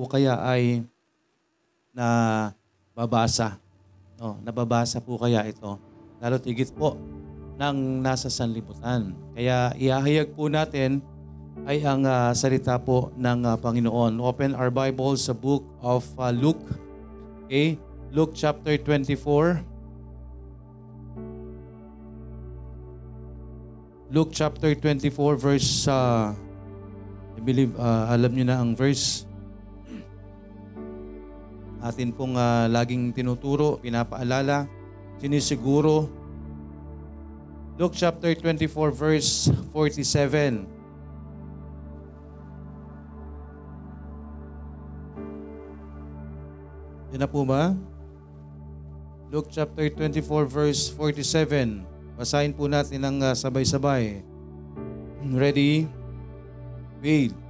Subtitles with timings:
[0.00, 0.80] o kaya ay
[1.92, 2.48] na
[2.96, 3.60] babasa.
[4.16, 5.76] No, nababasa po kaya ito.
[6.24, 6.96] Lalo tigit po
[7.60, 9.12] ng nasa sanlibutan.
[9.36, 11.04] Kaya iahayag po natin
[11.68, 14.16] ay ang ah, salita po ng ah, Panginoon.
[14.24, 16.64] Open our Bible sa book of ah, Luke.
[17.44, 17.76] Okay?
[18.08, 19.68] Luke chapter 24.
[24.10, 26.34] Luke chapter 24 verse uh,
[27.38, 29.29] I believe uh, alam niyo na ang verse
[31.80, 34.68] atin pong uh, laging tinuturo, pinapaalala,
[35.16, 36.08] sinisiguro.
[37.80, 40.68] Luke chapter 24 verse 47.
[47.10, 47.72] Yan na po ba?
[49.32, 51.82] Luke chapter 24 verse 47.
[52.20, 54.20] Basahin po natin ng uh, sabay-sabay.
[55.24, 55.88] Ready?
[57.00, 57.49] Read.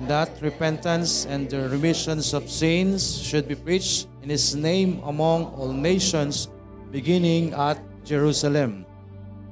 [0.00, 5.52] And that repentance and the remissions of sins should be preached in His name among
[5.52, 6.48] all nations,
[6.88, 8.88] beginning at Jerusalem.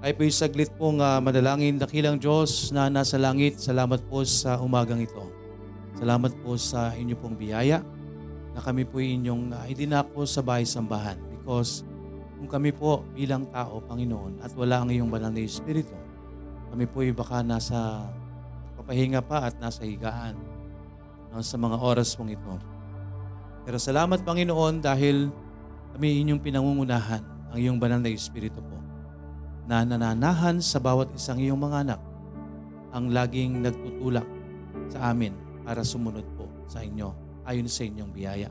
[0.01, 3.61] Ay po saglit pong uh, madalangin, dakilang Diyos na nasa langit.
[3.61, 5.29] Salamat po sa umagang ito.
[6.01, 7.85] Salamat po sa inyo pong biyaya
[8.57, 11.85] na kami po inyong uh, idinako sa bahay-sambahan because
[12.41, 15.93] kung kami po bilang tao, Panginoon, at wala ang iyong banal na Espiritu,
[16.73, 18.09] kami po ay baka nasa
[18.89, 20.33] papahinga pa at nasa higaan
[21.29, 22.57] no, sa mga oras pong ito.
[23.69, 25.29] Pero salamat, Panginoon, dahil
[25.93, 27.21] kami inyong pinangungunahan
[27.53, 28.81] ang iyong banal na Espiritu po
[29.69, 32.01] na nananahan sa bawat isang iyong mga anak
[32.97, 34.25] ang laging nagtutulak
[34.89, 35.37] sa amin
[35.69, 37.13] para sumunod po sa inyo
[37.45, 38.49] ayon sa inyong biyaya.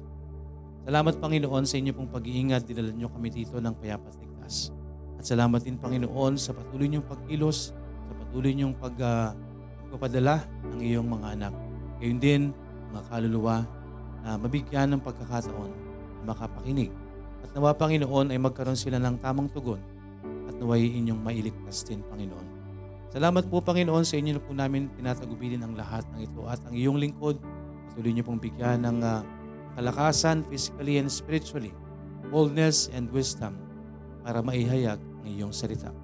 [0.85, 2.69] Salamat Panginoon sa inyo pong pag-iingat.
[2.69, 4.69] Dinala niyo kami dito ng payapat ligtas.
[5.17, 7.73] At salamat din Panginoon sa patuloy niyong pagkilos,
[8.05, 9.46] sa patuloy niyong pag, uh,
[9.87, 10.43] pagpapadala
[10.75, 11.53] ng iyong mga anak.
[12.03, 12.41] Gayon din,
[12.91, 13.63] mga kaluluwa
[14.21, 15.71] na mabigyan ng pagkakataon
[16.19, 16.91] na makapakinig.
[17.41, 19.79] At nawa Panginoon ay magkaroon sila ng tamang tugon
[20.51, 22.47] at naway inyong mailigtas din Panginoon.
[23.07, 26.75] Salamat po Panginoon sa inyo na po namin tinatagubilin ang lahat ng ito at ang
[26.75, 27.39] iyong lingkod.
[27.87, 29.23] Patuloy niyo pong bigyan ng uh,
[29.79, 31.71] kalakasan physically and spiritually,
[32.27, 33.55] boldness and wisdom
[34.27, 35.95] para maihayag ang iyong salita.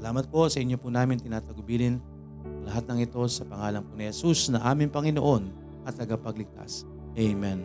[0.00, 2.00] Salamat po sa inyo po namin tinatagubilin
[2.68, 5.48] lahat ng ito sa pangalan po ni Jesus na aming Panginoon
[5.88, 6.84] at tagapagligtas.
[7.16, 7.64] Amen.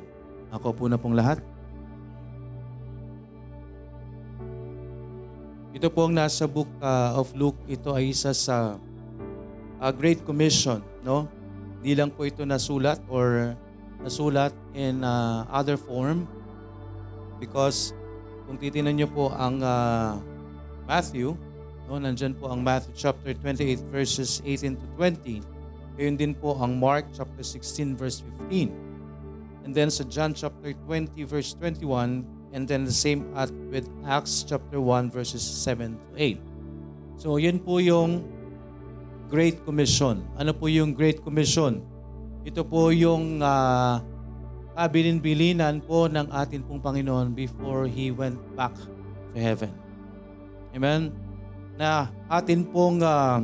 [0.53, 1.43] Ako po na pong lahat.
[5.73, 7.57] Ito po ang nasa book uh, of Luke.
[7.67, 8.77] Ito ay isa sa
[9.81, 10.79] uh, Great Commission.
[11.03, 11.27] No?
[11.81, 13.57] Hindi lang po ito nasulat or
[13.99, 16.23] nasulat in uh, other form
[17.43, 17.91] because
[18.47, 20.19] kung titingnan niyo po ang uh,
[20.87, 21.35] Matthew,
[21.87, 25.43] no, nandyan po ang Matthew chapter 28 verses 18 to 20.
[25.99, 28.71] Gayon din po ang Mark chapter 16 verse 15.
[29.63, 34.45] And then sa John chapter 20 verse 21 and then the same at with Acts
[34.45, 36.37] chapter 1 verses 7 to 8.
[37.17, 38.25] So yun po yung
[39.33, 40.21] Great Commission.
[40.37, 41.81] Ano po yung Great Commission?
[42.45, 43.97] Ito po yung uh,
[44.77, 48.73] kabilin-bilinan po ng atin pong Panginoon before He went back
[49.33, 49.73] to heaven.
[50.73, 51.13] Amen?
[51.77, 53.41] Na atin pong uh,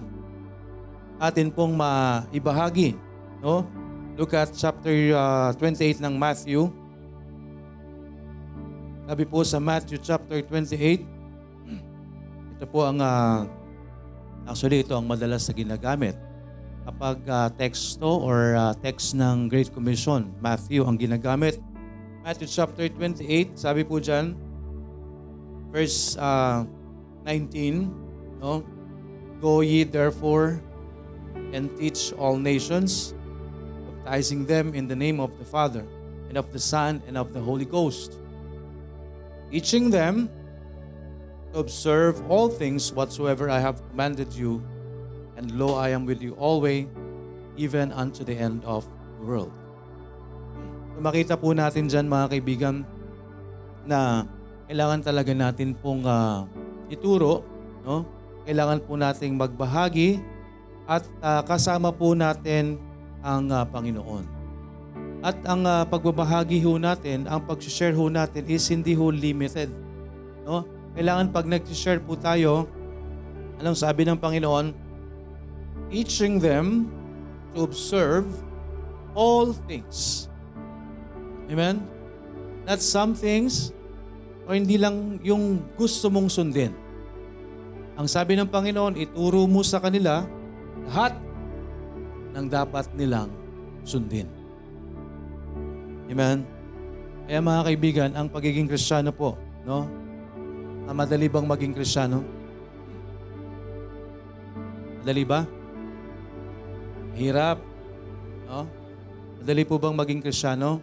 [1.19, 2.95] atin pong maibahagi.
[3.43, 3.67] No?
[4.19, 6.67] Look at chapter uh, 28 ng Matthew.
[9.09, 11.19] Sabi po sa Matthew chapter 28,
[12.59, 13.47] ito po ang, uh,
[14.43, 16.19] actually ito ang madalas na ginagamit.
[16.83, 21.55] Kapag uh, texto or uh, text ng Great Commission, Matthew ang ginagamit.
[22.27, 24.35] Matthew chapter 28, sabi po dyan,
[25.71, 26.67] verse uh,
[27.23, 28.08] 19,
[28.39, 28.65] no?
[29.39, 30.59] Go ye therefore
[31.53, 33.13] and teach all nations,
[34.03, 35.85] baptizing them in the name of the Father,
[36.27, 38.19] and of the Son, and of the Holy Ghost
[39.49, 40.29] teaching them
[41.51, 44.61] to observe all things whatsoever I have commanded you,
[45.37, 46.85] and lo, I am with you always,
[47.57, 48.85] even unto the end of
[49.17, 49.53] the world.
[50.93, 52.85] So makita po natin dyan mga kaibigan
[53.89, 54.29] na
[54.69, 56.45] kailangan talaga natin pong uh,
[56.93, 57.41] ituro,
[57.81, 58.05] no?
[58.49, 60.17] Kailangan po nating magbahagi
[60.89, 62.81] at uh, kasama po natin
[63.21, 64.25] ang uh, Panginoon.
[65.21, 69.69] At ang uh, pagbabahagi ho natin, ang pag-share ho natin is hindi ho limited.
[70.49, 70.65] No?
[70.97, 72.65] Kailangan pag nag-share po tayo,
[73.61, 74.73] anong sabi ng Panginoon?
[75.93, 76.89] Teaching them
[77.53, 78.25] to observe
[79.13, 80.25] all things.
[81.53, 81.85] Amen?
[82.65, 83.69] Not some things,
[84.49, 86.88] o hindi lang yung gusto mong sundin.
[87.99, 90.23] Ang sabi ng Panginoon, ituro mo sa kanila
[90.87, 91.19] lahat
[92.31, 93.27] ng dapat nilang
[93.83, 94.23] sundin.
[96.07, 96.47] Amen?
[97.27, 99.35] Kaya mga kaibigan, ang pagiging kristyano po,
[99.67, 99.83] no?
[100.87, 102.23] Ah, madali bang maging kristyano?
[105.03, 105.43] Madali ba?
[107.19, 107.59] Hirap.
[108.47, 108.63] No?
[109.43, 110.79] Madali po bang maging kristyano?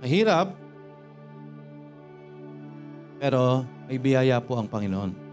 [0.00, 0.65] Mahirap.
[3.16, 5.26] Pero may biyaya po ang Panginoon.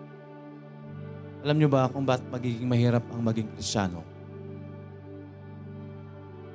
[1.43, 3.99] Alam niyo ba kung bakit magiging mahirap ang maging kristyano?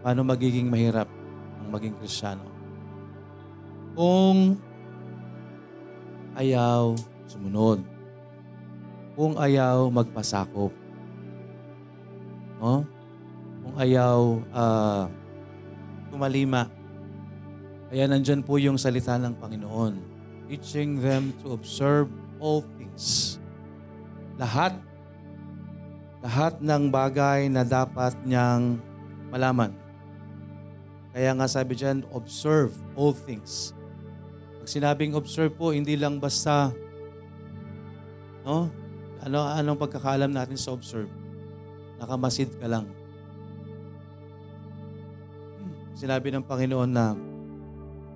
[0.01, 1.05] Paano magiging mahirap
[1.61, 2.49] ang maging kristyano?
[3.93, 4.57] Kung
[6.41, 6.97] ayaw
[7.29, 7.85] sumunod.
[9.13, 10.73] Kung ayaw magpasakop.
[12.65, 12.89] No?
[13.61, 15.05] Kung ayaw uh,
[16.09, 16.65] tumalima.
[17.93, 20.08] Kaya nandyan po yung salita ng Panginoon.
[20.49, 22.09] Teaching them to observe
[22.41, 23.37] all things.
[24.41, 24.81] Lahat.
[26.25, 28.81] Lahat ng bagay na dapat niyang
[29.29, 29.77] malaman.
[31.13, 33.77] Kaya nga sabi dyan, observe all things.
[34.57, 36.73] Pag sinabing observe po, hindi lang basta,
[38.49, 38.73] no?
[39.21, 41.11] Ano, anong pagkakaalam natin sa observe?
[42.01, 42.87] Nakamasid ka lang.
[45.99, 47.19] Sinabi ng Panginoon na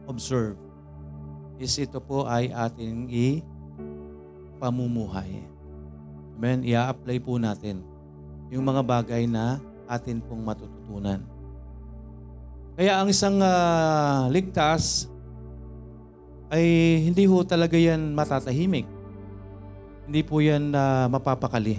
[0.07, 0.72] observe
[1.63, 3.07] is ito po ay ating
[4.59, 5.47] i-pamumuhay.
[6.35, 6.67] Amen?
[6.67, 7.87] I-apply po natin
[8.51, 11.23] yung mga bagay na atin pong matututunan.
[12.75, 15.07] Kaya ang isang uh, ligtas
[16.51, 18.91] ay hindi ho talaga yan matatahimik.
[20.11, 21.79] Hindi po yan uh, mapapakali.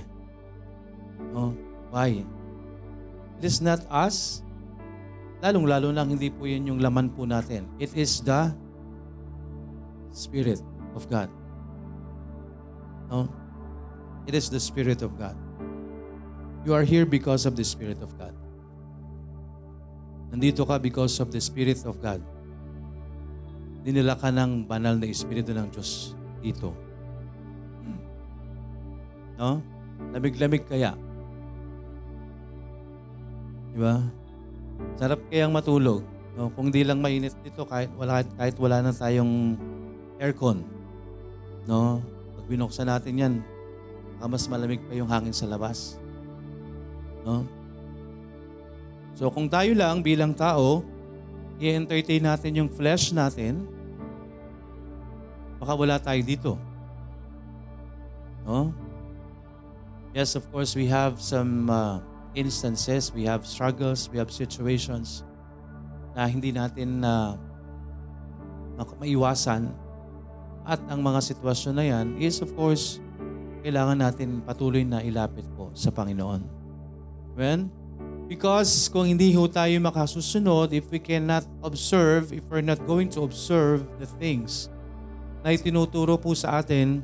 [1.36, 1.51] No?
[1.91, 2.24] Why?
[3.38, 4.39] It is not us.
[5.44, 7.68] Lalong-lalo na hindi po yan yung laman po natin.
[7.75, 8.56] It is the
[10.13, 10.62] Spirit
[10.95, 11.27] of God.
[13.12, 13.27] No?
[14.30, 15.36] It is the Spirit of God.
[16.63, 18.31] You are here because of the Spirit of God.
[20.31, 22.24] Nandito ka because of the Spirit of God
[23.83, 26.71] dinala ka ng banal na Espiritu ng Diyos dito.
[27.83, 28.00] Hmm.
[29.36, 29.50] No?
[30.15, 30.95] Lamig-lamig kaya.
[33.75, 34.00] Di ba?
[34.95, 36.07] Sarap kayang matulog.
[36.39, 36.48] No?
[36.56, 39.60] Kung di lang mainit dito, kahit wala, kahit wala na tayong
[40.19, 40.65] aircon.
[41.69, 42.04] No?
[42.38, 43.33] Pag binuksan natin yan,
[44.24, 46.00] mas malamig pa yung hangin sa labas.
[47.24, 47.48] No?
[49.13, 50.81] So kung tayo lang bilang tao,
[51.62, 53.68] i-entertain natin yung flesh natin,
[55.62, 56.51] baka wala tayo dito.
[58.44, 58.74] No?
[60.13, 61.98] Yes, of course, we have some uh,
[62.38, 65.25] instances, we have struggles, we have situations
[66.13, 67.38] na hindi natin na
[68.77, 69.74] uh, maiwasan.
[70.63, 73.04] At ang mga sitwasyon na yan is of course,
[73.63, 76.44] kailangan natin patuloy na ilapit po sa Panginoon.
[77.36, 77.71] Amen?
[78.27, 83.21] Because kung hindi ho tayo makasusunod, if we cannot observe, if we're not going to
[83.27, 84.71] observe the things
[85.44, 87.04] na itinuturo po sa atin,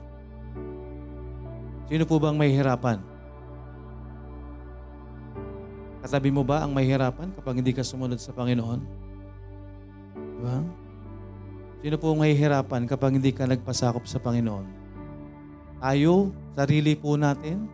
[1.91, 3.03] sino po bang may hirapan?
[5.99, 8.79] Katabi mo ba ang may hirapan kapag hindi ka sumunod sa Panginoon?
[10.39, 10.57] Diba?
[11.79, 14.67] Sino po may hirapan kapag hindi ka nagpasakop sa Panginoon?
[15.79, 17.71] Tayo, sarili po natin,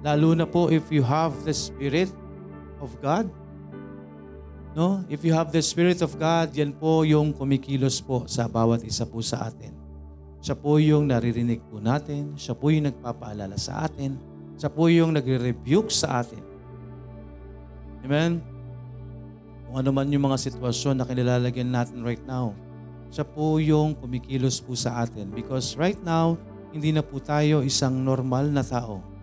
[0.00, 2.08] lalo na po if you have the Spirit,
[2.80, 3.28] of God.
[4.76, 5.04] No?
[5.08, 9.08] If you have the Spirit of God, yan po yung kumikilos po sa bawat isa
[9.08, 9.72] po sa atin.
[10.44, 12.36] Siya po yung naririnig po natin.
[12.36, 14.20] Siya po yung nagpapaalala sa atin.
[14.60, 16.44] Siya po yung nagre-rebuke sa atin.
[18.04, 18.44] Amen?
[19.66, 22.54] Kung ano man yung mga sitwasyon na kinilalagyan natin right now,
[23.10, 25.30] siya po yung kumikilos po sa atin.
[25.30, 26.38] Because right now,
[26.70, 29.16] hindi na po tayo isang normal na tao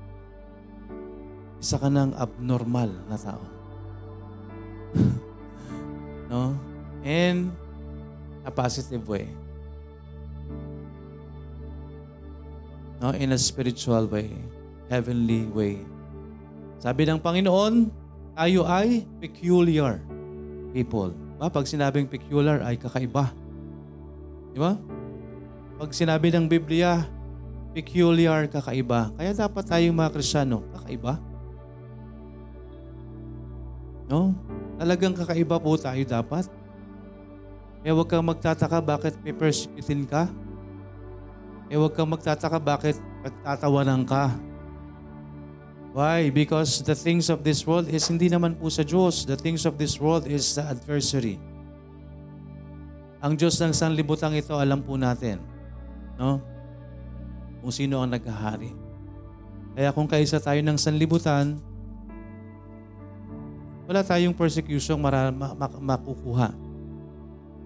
[1.64, 3.40] isa ka ng abnormal na tao.
[6.28, 6.60] no?
[7.08, 7.56] And
[8.44, 9.32] a positive way.
[13.00, 13.16] No?
[13.16, 14.36] In a spiritual way.
[14.92, 15.80] Heavenly way.
[16.84, 17.88] Sabi ng Panginoon,
[18.36, 20.04] tayo ay peculiar
[20.76, 21.16] people.
[21.40, 21.48] Ba?
[21.48, 23.32] Pag sinabing peculiar ay kakaiba.
[24.54, 24.78] Di ba?
[25.82, 27.10] Pag sinabi ng Biblia,
[27.74, 29.10] peculiar, kakaiba.
[29.18, 31.18] Kaya dapat tayong mga Krisyano, kakaiba.
[34.06, 34.38] No?
[34.78, 36.46] Talagang kakaiba po tayo dapat.
[37.82, 40.30] Kaya huwag kang magtataka bakit may persecutin ka.
[41.68, 42.96] Kaya huwag kang magtataka bakit
[43.26, 44.32] pagtatawanan ka.
[45.94, 46.30] Why?
[46.34, 49.26] Because the things of this world is hindi naman po sa Diyos.
[49.30, 51.38] The things of this world is the adversary.
[53.24, 55.40] Ang Diyos ng sanlibutang ito, alam po natin.
[56.20, 56.44] No?
[57.64, 58.76] Kung sino ang naghahari.
[59.80, 61.56] Kaya kung kaisa tayo ng sanlibutan,
[63.88, 66.52] wala tayong persecution mara, ma, ma, makukuha.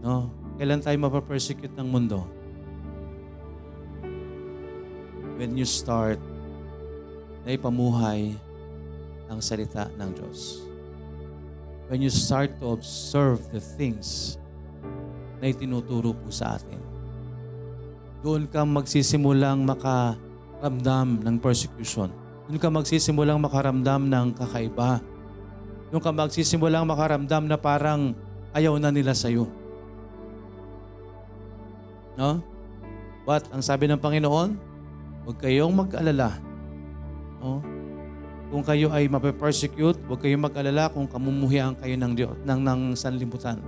[0.06, 0.30] No?
[0.62, 2.22] Kailan tayo mapapersecute ng mundo?
[5.42, 6.22] When you start
[7.42, 8.38] na ipamuhay
[9.26, 10.62] ang salita ng Diyos.
[11.90, 14.38] When you start to observe the things
[15.38, 16.82] na itinuturo po sa atin.
[18.26, 22.10] Doon ka magsisimulang makaramdam ng persecution.
[22.50, 25.04] Doon ka magsisimulang makaramdam ng kakaiba.
[25.94, 28.18] Doon ka magsisimulang makaramdam na parang
[28.58, 29.46] ayaw na nila sa'yo.
[32.18, 32.42] No?
[33.28, 34.58] But ang sabi ng Panginoon,
[35.28, 36.40] huwag kayong mag-alala.
[37.38, 37.62] No?
[38.48, 43.60] Kung kayo ay mape-persecute, huwag kayong mag-alala kung kamumuhian kayo ng, Diyos, ng, ng sanlibutan.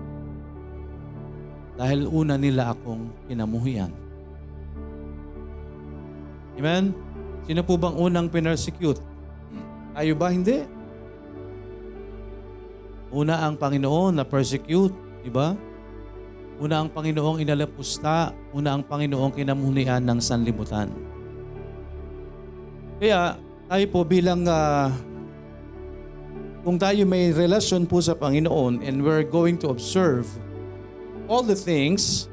[1.79, 3.87] Dahil una nila akong kinamuhian.
[6.59, 6.91] Amen?
[7.47, 8.99] Sino po bang unang pinersecute?
[9.95, 10.27] Tayo ba?
[10.27, 10.59] Hindi.
[13.15, 14.91] Una ang Panginoon na persecute,
[15.23, 15.55] di ba?
[16.59, 20.91] Una ang Panginoong inalapusta, una ang Panginoong kinamuhian ng sanlibutan.
[22.99, 23.39] Kaya
[23.71, 24.91] tayo po bilang uh,
[26.67, 30.27] kung tayo may relasyon po sa Panginoon and we're going to observe
[31.29, 32.25] all the things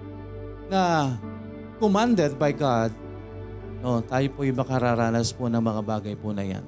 [0.72, 1.12] na
[1.76, 2.90] commanded by God,
[3.84, 6.64] no, tayo po yung makararanas po ng mga bagay po na yan.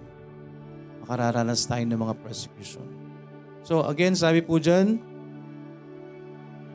[1.03, 2.85] Makararanas tayo ng mga persecution.
[3.65, 5.01] So again, sabi po dyan,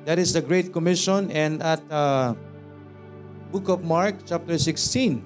[0.10, 2.34] that is the Great Commission and at uh,
[3.54, 5.22] Book of Mark chapter 16,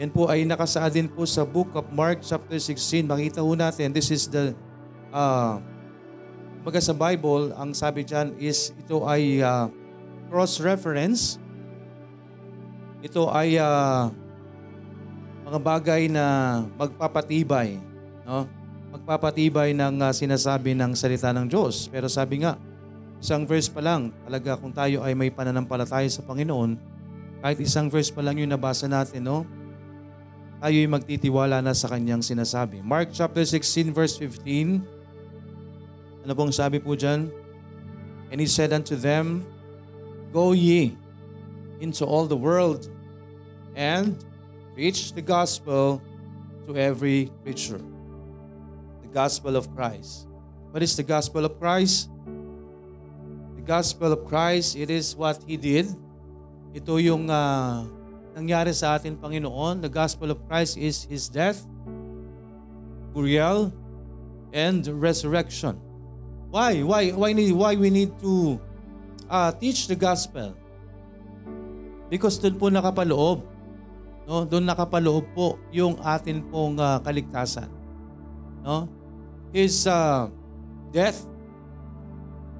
[0.00, 3.04] yan po ay nakasaad din po sa Book of Mark chapter 16.
[3.04, 4.56] Makita ho natin, this is the,
[5.12, 5.60] uh,
[6.60, 9.72] baga sa Bible, ang sabi dyan is ito ay uh,
[10.28, 11.40] cross-reference.
[13.00, 14.12] Ito ay uh,
[15.48, 16.24] mga bagay na
[16.76, 17.80] magpapatibay.
[18.28, 18.44] No?
[18.92, 21.88] Magpapatibay ng uh, sinasabi ng salita ng Diyos.
[21.88, 22.60] Pero sabi nga,
[23.16, 26.76] isang verse pa lang, talaga kung tayo ay may pananampalataya sa Panginoon,
[27.40, 29.48] kahit isang verse pa lang yung nabasa natin, no?
[30.60, 32.84] tayo'y magtitiwala na sa kanyang sinasabi.
[32.84, 34.99] Mark chapter 16 verse 15.
[36.24, 37.32] Ano pong sabi po dyan?
[38.30, 39.42] And he said unto them,
[40.30, 40.94] Go ye
[41.80, 42.86] into all the world
[43.74, 44.14] and
[44.74, 45.98] preach the gospel
[46.66, 47.80] to every creature.
[49.02, 50.28] The gospel of Christ.
[50.70, 52.06] What is the gospel of Christ?
[53.56, 55.90] The gospel of Christ, it is what He did.
[56.70, 57.82] Ito yung uh,
[58.38, 59.82] nangyari sa atin, Panginoon.
[59.82, 61.66] The gospel of Christ is His death,
[63.10, 63.74] burial,
[64.54, 65.89] and resurrection.
[66.50, 66.82] Why?
[66.82, 67.14] Why?
[67.14, 68.58] Why, need, why we need to
[69.30, 70.54] uh, teach the gospel?
[72.10, 73.46] Because doon po nakapaloob.
[74.26, 74.42] No?
[74.42, 77.70] Doon nakapaloob po yung atin pong uh, kaligtasan.
[78.66, 78.90] No?
[79.54, 80.26] His uh,
[80.90, 81.22] death.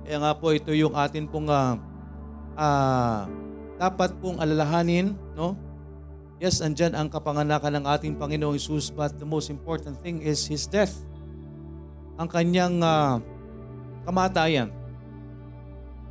[0.06, 1.75] Kaya nga po ito yung atin pong uh,
[2.54, 3.26] uh,
[3.78, 5.59] dapat pong alalahanin, no?
[6.40, 10.64] Yes, andyan ang kapanganakan ng ating Panginoong Isus, but the most important thing is His
[10.64, 11.04] death.
[12.16, 13.20] Ang kanyang uh,
[14.11, 14.75] kamatayan.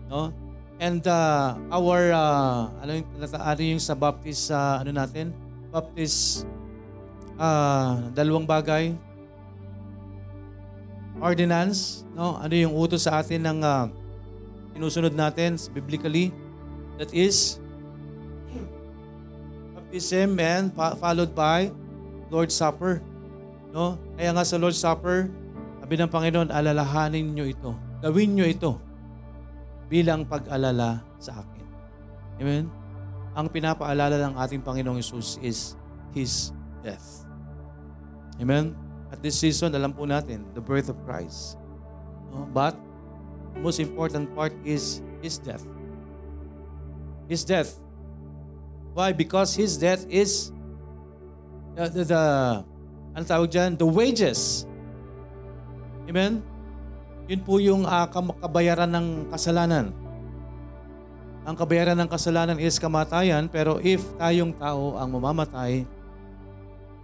[0.08, 0.32] No?
[0.80, 5.36] And uh, our, uh, ano, yung, ano yung sa baptist, uh, ano natin?
[5.76, 6.48] Baptist,
[7.36, 8.96] uh, dalawang bagay.
[11.20, 12.40] Ordinance, no?
[12.40, 13.92] Ano yung utos sa atin ng uh,
[14.72, 16.32] sinusunod natin biblically?
[16.96, 17.60] That is
[19.76, 21.76] baptism and followed by
[22.32, 23.04] Lord's Supper.
[23.76, 24.00] No?
[24.16, 25.28] Kaya nga sa Lord's Supper,
[25.84, 27.89] sabi ng Panginoon, alalahanin nyo ito.
[28.00, 28.80] Gawin nyo ito
[29.92, 31.66] bilang pag-alala sa akin.
[32.40, 32.72] Amen?
[33.36, 35.76] Ang pinapaalala ng ating Panginoong Isus is
[36.16, 37.28] His death.
[38.40, 38.72] Amen?
[39.12, 41.60] At this season, alam po natin, the birth of Christ.
[42.32, 42.48] No?
[42.48, 42.80] But,
[43.60, 45.66] most important part is His death.
[47.28, 47.76] His death.
[48.96, 49.12] Why?
[49.12, 50.56] Because His death is
[51.76, 52.24] the, the, the
[53.18, 53.76] ano tawag dyan?
[53.76, 54.64] The wages.
[56.08, 56.42] Amen?
[57.30, 58.10] Yun po yung uh,
[58.42, 59.94] kabayaran ng kasalanan.
[61.46, 65.86] Ang kabayaran ng kasalanan is kamatayan, pero if tayong tao ang mamamatay,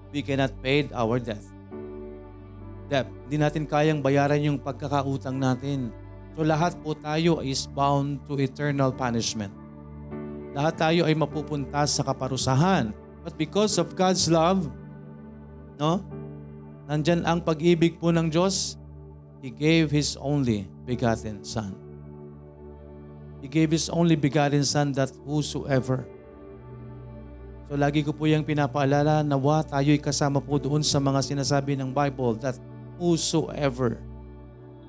[0.09, 1.45] we cannot pay our death.
[2.89, 3.05] Debt.
[3.25, 5.93] Hindi natin kayang bayaran yung pagkakautang natin.
[6.33, 9.53] So lahat po tayo is bound to eternal punishment
[10.55, 12.95] lahat tayo ay mapupunta sa kaparusahan.
[13.27, 14.71] But because of God's love,
[15.75, 15.99] no?
[16.87, 18.79] Nandyan ang pag-ibig po ng Diyos.
[19.45, 21.77] He gave His only begotten Son.
[23.45, 26.01] He gave His only begotten Son that whosoever.
[27.69, 31.77] So lagi ko po yung pinapaalala na wa tayo'y kasama po doon sa mga sinasabi
[31.77, 32.57] ng Bible that
[32.97, 34.01] whosoever.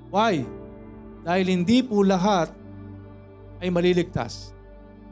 [0.09, 0.49] Why?
[1.21, 2.49] Dahil hindi po lahat
[3.61, 4.57] ay maliligtas.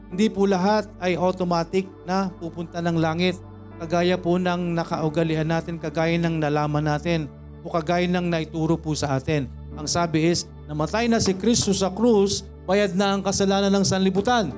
[0.09, 3.37] Hindi po lahat ay automatic na pupunta ng langit.
[3.77, 7.29] Kagaya po ng nakaugalian natin, kagaya ng nalaman natin,
[7.65, 9.49] o kagaya ng naituro po sa atin.
[9.73, 14.53] Ang sabi is, namatay na si Kristo sa krus, bayad na ang kasalanan ng sanlibutan.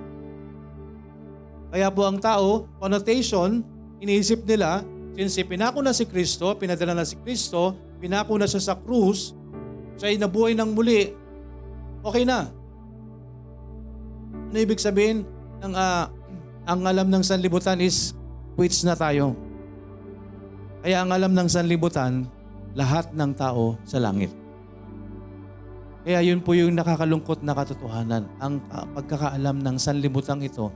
[1.72, 3.64] Kaya po ang tao, connotation,
[4.04, 4.84] iniisip nila,
[5.16, 7.74] since pinako na si Kristo, pinadala na si Kristo,
[8.04, 9.32] pinako na siya sa krus,
[9.96, 11.16] siya ay nabuhay ng muli,
[12.04, 12.52] okay na.
[14.52, 15.24] Ano ibig sabihin?
[15.64, 16.06] Ng, uh,
[16.68, 18.14] ang alam ng sanlibutan is
[18.60, 19.34] quits na tayo.
[20.86, 22.30] Kaya ang alam ng sanlibutan,
[22.77, 24.29] lahat ng tao sa langit.
[26.05, 28.29] Kaya yun po yung nakakalungkot na katotohanan.
[28.38, 30.72] Ang uh, pagkakaalam ng sanlibutang ito,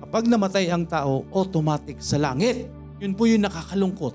[0.00, 2.70] kapag namatay ang tao, automatic sa langit.
[3.02, 4.14] Yun po yung nakakalungkot.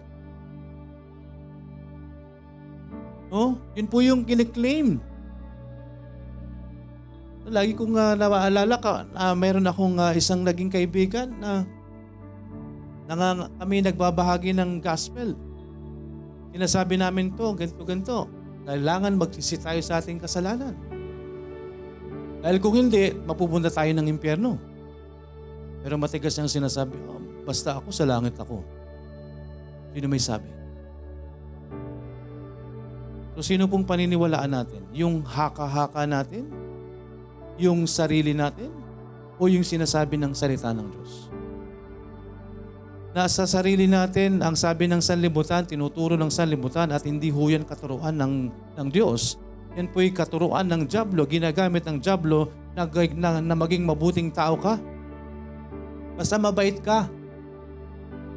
[3.30, 3.62] No?
[3.78, 4.98] Yun po yung kiniklaim.
[7.46, 11.62] Lagi kong uh, nawaalala ka, uh, mayroon akong uh, isang naging kaibigan na
[13.06, 15.38] nang kami nagbabahagi ng gospel.
[16.56, 18.20] Sinasabi namin to, ganito, ganito.
[18.64, 20.72] Kailangan magsisi tayo sa ating kasalanan.
[22.40, 24.56] Dahil kung hindi, mapupunta tayo ng impyerno.
[25.84, 28.64] Pero matigas niyang sinasabi, oh, basta ako sa langit ako.
[29.92, 30.48] Sino may sabi?
[33.36, 34.88] So sino pong paniniwalaan natin?
[34.96, 36.48] Yung haka-haka natin?
[37.60, 38.72] Yung sarili natin?
[39.36, 41.35] O yung sinasabi ng salita ng Diyos?
[43.16, 48.12] Nasa sarili natin, ang sabi ng sanlibutan, tinuturo ng sanlibutan at hindi ho yan katuruan
[48.12, 49.40] ng, ng Diyos.
[49.80, 52.84] Yan po'y katuruan ng Diablo, ginagamit ng Diablo na,
[53.16, 54.76] na, na maging mabuting tao ka.
[56.20, 57.08] Basta mabait ka.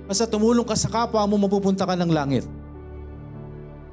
[0.06, 2.46] Basta tumulong ka sa kapwa mo, mapupunta ka ng langit.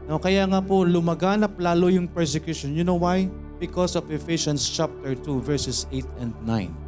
[0.06, 2.78] No, kaya nga po lumaganap lalo yung persecution.
[2.78, 3.26] You know why?
[3.58, 6.85] Because of Ephesians chapter 2 verses 8 and 9.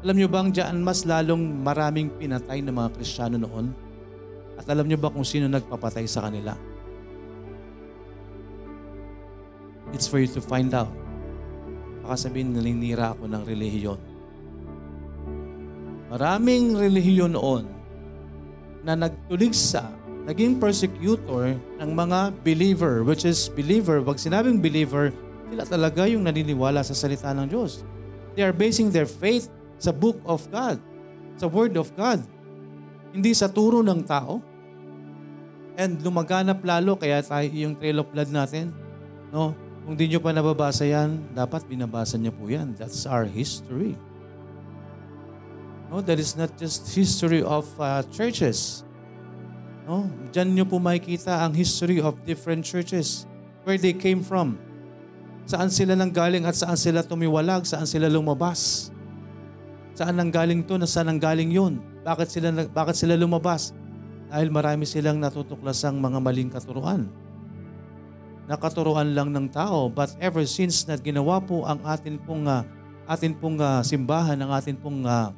[0.00, 3.68] Alam nyo bang diyan mas lalong maraming pinatay ng mga Kristiyano noon?
[4.56, 6.56] At alam nyo ba kung sino nagpapatay sa kanila?
[9.92, 10.88] It's for you to find out.
[12.00, 14.00] Baka sabihin, nalinira ako ng relihiyon.
[16.08, 17.68] Maraming relihiyon noon
[18.80, 19.84] na nagtuligsa,
[20.24, 25.12] naging persecutor ng mga believer, which is believer, wag sinabing believer,
[25.52, 27.84] sila talaga yung naniniwala sa salita ng Diyos.
[28.32, 30.76] They are basing their faith sa book of God,
[31.40, 32.20] sa word of God.
[33.10, 34.44] Hindi sa turo ng tao.
[35.80, 38.70] And lumaganap lalo kaya tayo yung trail of blood natin.
[39.32, 39.56] No?
[39.88, 42.76] Kung di nyo pa nababasa yan, dapat binabasa niyo po yan.
[42.76, 43.96] That's our history.
[45.90, 48.86] No, that is not just history of uh, churches.
[49.90, 53.26] No, diyan niyo po makikita ang history of different churches,
[53.66, 54.54] where they came from.
[55.50, 58.94] Saan sila nanggaling at saan sila tumiwalag, saan sila lumabas.
[60.00, 60.80] Saan nang galing to?
[60.80, 61.76] Nasaan nang galing yun?
[62.00, 63.76] Bakit sila, bakit sila lumabas?
[64.32, 67.12] Dahil marami silang natutuklasang mga maling katuruan.
[68.48, 72.64] Nakaturuan lang ng tao, but ever since na ginawa po ang atin pong, uh,
[73.04, 75.36] atin pong uh, simbahan, ang atin pong uh,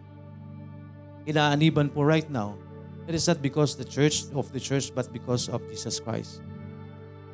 [1.26, 2.54] inaaniban po right now,
[3.10, 6.38] it is not because the church of the church, but because of Jesus Christ.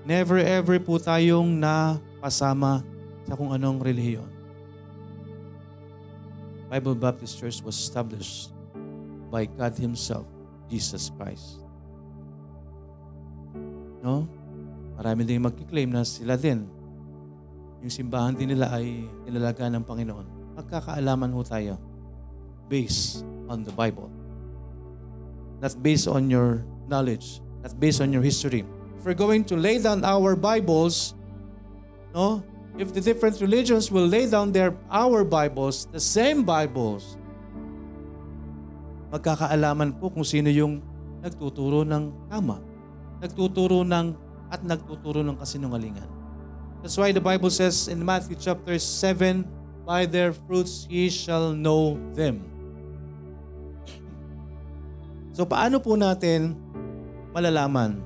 [0.09, 2.81] Never ever po tayong napasama
[3.29, 4.38] sa kung anong relihiyon.
[6.68, 8.52] Bible Baptist Church was established
[9.33, 10.28] by God Himself,
[10.68, 11.64] Jesus Christ.
[14.04, 14.28] No?
[15.00, 16.68] Marami din magkiklaim na sila din.
[17.81, 20.26] Yung simbahan din nila ay nilalaga ng Panginoon.
[20.61, 21.81] Magkakaalaman ho tayo
[22.68, 24.12] based on the Bible.
[25.64, 27.40] Not based on your knowledge.
[27.64, 28.62] Not based on your history.
[28.98, 31.14] If we're going to lay down our Bibles,
[32.12, 32.44] no,
[32.79, 37.19] if the different religions will lay down their our Bibles, the same Bibles,
[39.11, 40.79] magkakaalaman po kung sino yung
[41.19, 42.62] nagtuturo ng tama,
[43.19, 44.14] nagtuturo ng
[44.49, 46.07] at nagtuturo ng kasinungalingan.
[46.79, 49.43] That's why the Bible says in Matthew chapter 7,
[49.83, 52.47] By their fruits ye shall know them.
[55.35, 56.55] So paano po natin
[57.35, 57.99] malalaman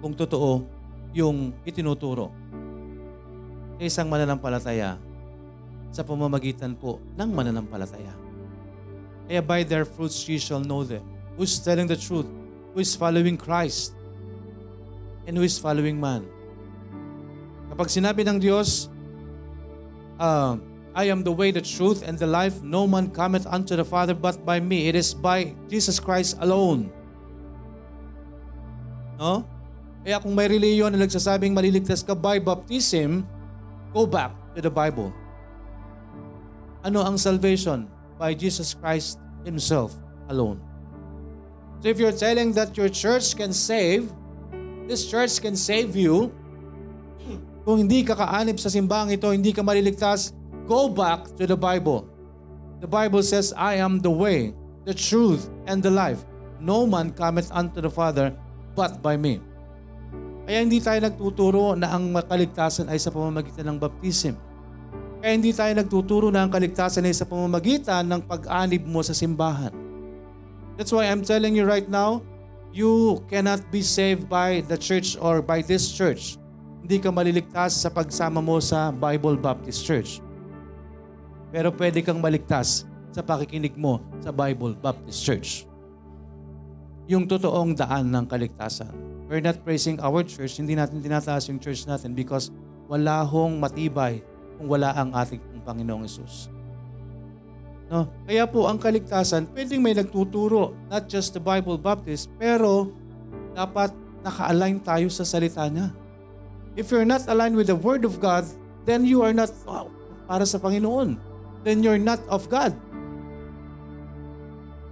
[0.00, 0.64] kung totoo
[1.12, 2.32] yung itinuturo
[3.82, 4.96] isang mananampalataya
[5.92, 8.12] sa pamamagitan po ng mananampalataya.
[9.26, 11.02] Kaya by their fruits ye shall know them.
[11.36, 12.28] Who's telling the truth?
[12.72, 13.92] Who is following Christ?
[15.26, 16.24] And who is following man?
[17.72, 18.88] Kapag sinabi ng Diyos,
[20.22, 20.56] uh,
[20.96, 22.64] I am the way, the truth, and the life.
[22.64, 24.88] No man cometh unto the Father but by me.
[24.88, 26.88] It is by Jesus Christ alone.
[29.20, 29.44] No?
[30.00, 33.28] Kaya kung may reliyon na nagsasabing maliligtas ka by baptism,
[33.96, 35.08] Go back to the Bible.
[36.84, 37.88] Ano ang salvation?
[38.20, 39.16] By Jesus Christ
[39.48, 39.96] Himself
[40.28, 40.60] alone.
[41.80, 44.12] So if you're telling that your church can save,
[44.84, 46.28] this church can save you,
[47.64, 50.36] kung hindi ka kaanib sa simbang ito, hindi ka maliligtas,
[50.68, 52.04] go back to the Bible.
[52.84, 54.52] The Bible says, I am the way,
[54.84, 56.20] the truth, and the life.
[56.60, 58.36] No man cometh unto the Father
[58.76, 59.40] but by me.
[60.46, 64.38] Kaya hindi tayo nagtuturo na ang kaligtasan ay sa pamamagitan ng baptism.
[65.18, 69.74] Kaya hindi tayo nagtuturo na ang kaligtasan ay sa pamamagitan ng pag-anib mo sa simbahan.
[70.78, 72.22] That's why I'm telling you right now,
[72.70, 76.38] you cannot be saved by the church or by this church.
[76.78, 80.22] Hindi ka maliligtas sa pagsama mo sa Bible Baptist Church.
[81.50, 85.66] Pero pwede kang maligtas sa pakikinig mo sa Bible Baptist Church.
[87.10, 89.15] Yung totoong daan ng kaligtasan.
[89.26, 90.62] We're not praising our church.
[90.62, 92.54] Hindi natin tinataas yung church natin because
[92.86, 94.22] wala hong matibay
[94.54, 96.46] kung wala ang ating Panginoong Yesus.
[97.90, 98.06] No?
[98.26, 102.90] Kaya po ang kaligtasan, pwedeng may nagtuturo, not just the Bible Baptist, pero
[103.54, 103.90] dapat
[104.22, 105.90] naka-align tayo sa salita niya.
[106.78, 108.46] If you're not aligned with the Word of God,
[108.86, 109.90] then you are not oh,
[110.30, 111.18] para sa Panginoon.
[111.66, 112.74] Then you're not of God.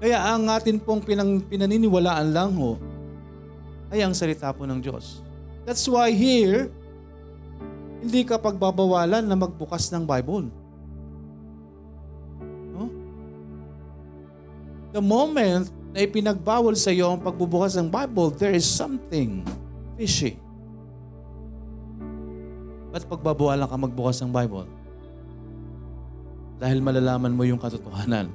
[0.02, 2.78] Kaya ang atin pong pinang, pinaniniwalaan lang ho,
[3.94, 5.22] ay ang salita po ng Diyos.
[5.62, 6.66] That's why here,
[8.02, 10.50] hindi ka pagbabawalan na magbukas ng Bible.
[12.74, 12.90] No?
[14.90, 19.46] The moment na ipinagbawal sa iyo ang pagbubukas ng Bible, there is something
[19.94, 20.34] fishy.
[22.90, 24.66] Ba't pagbabawalan ka magbukas ng Bible?
[26.58, 28.26] Dahil malalaman mo yung katotohanan.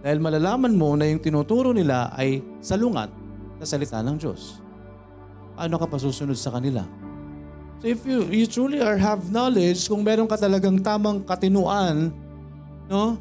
[0.00, 3.25] Dahil malalaman mo na yung tinuturo nila ay salungat
[3.60, 4.60] sa salita ng Diyos.
[5.56, 6.84] Paano ka pasusunod sa kanila?
[7.80, 12.12] So if you, you truly are have knowledge, kung meron ka talagang tamang katinuan,
[12.88, 13.20] no?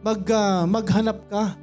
[0.00, 1.56] Mag, uh, maghanap ka.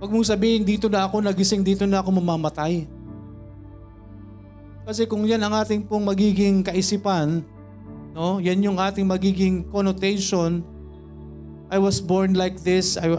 [0.00, 2.88] Huwag mong sabihin, dito na ako nagising, dito na ako mamamatay.
[4.88, 7.44] Kasi kung yan ang ating pong magiging kaisipan,
[8.16, 8.40] no?
[8.40, 10.64] yan yung ating magiging connotation,
[11.68, 13.12] I was born like this, I,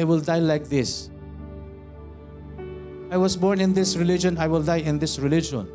[0.00, 1.11] I will die like this.
[3.12, 5.68] I was born in this religion, I will die in this religion.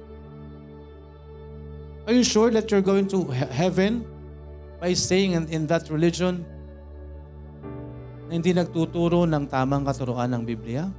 [2.10, 4.10] Are you sure that you're going to heaven
[4.82, 6.42] by staying in, in that religion
[8.26, 10.90] na hindi nagtuturo ng tamang katuruan ng Biblia?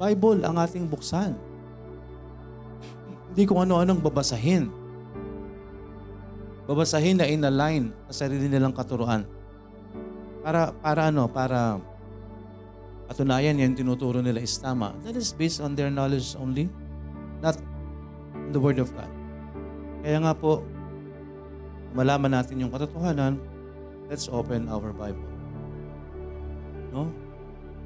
[0.00, 1.36] Bible ang ating buksan.
[3.28, 4.72] Hindi kung ano-anong babasahin.
[6.64, 9.28] Babasahin na in-align sa sarili nilang katuruan.
[10.40, 11.28] Para, para ano?
[11.28, 11.76] Para
[13.08, 14.92] Patunayan yan tinuturo nila is tama.
[15.00, 16.68] That is based on their knowledge only,
[17.40, 17.56] not
[18.52, 19.08] the Word of God.
[20.04, 20.60] Kaya nga po,
[21.96, 23.40] malaman natin yung katotohanan,
[24.12, 25.24] let's open our Bible.
[26.92, 27.08] No?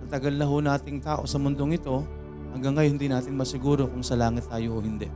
[0.02, 2.02] Ang tagal na ho nating tao sa mundong ito,
[2.50, 5.06] hanggang ngayon hindi natin masiguro kung sa langit tayo o hindi.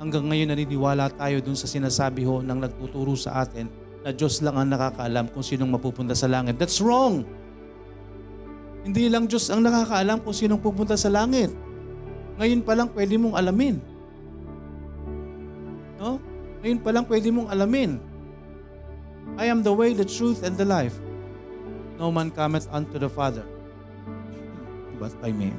[0.00, 3.68] Hanggang ngayon naniniwala tayo dun sa sinasabi ho ng nagtuturo sa atin
[4.00, 6.56] na Diyos lang ang nakakaalam kung sinong mapupunta sa langit.
[6.56, 7.28] That's wrong!
[8.80, 11.52] Hindi lang Diyos ang nakakaalam kung sinong pupunta sa langit.
[12.40, 13.76] Ngayon pa lang pwede mong alamin.
[16.00, 16.16] No?
[16.64, 18.00] Ngayon pa lang pwede mong alamin.
[19.36, 20.96] I am the way, the truth, and the life.
[22.00, 23.44] No man cometh unto the Father
[25.00, 25.56] but by me.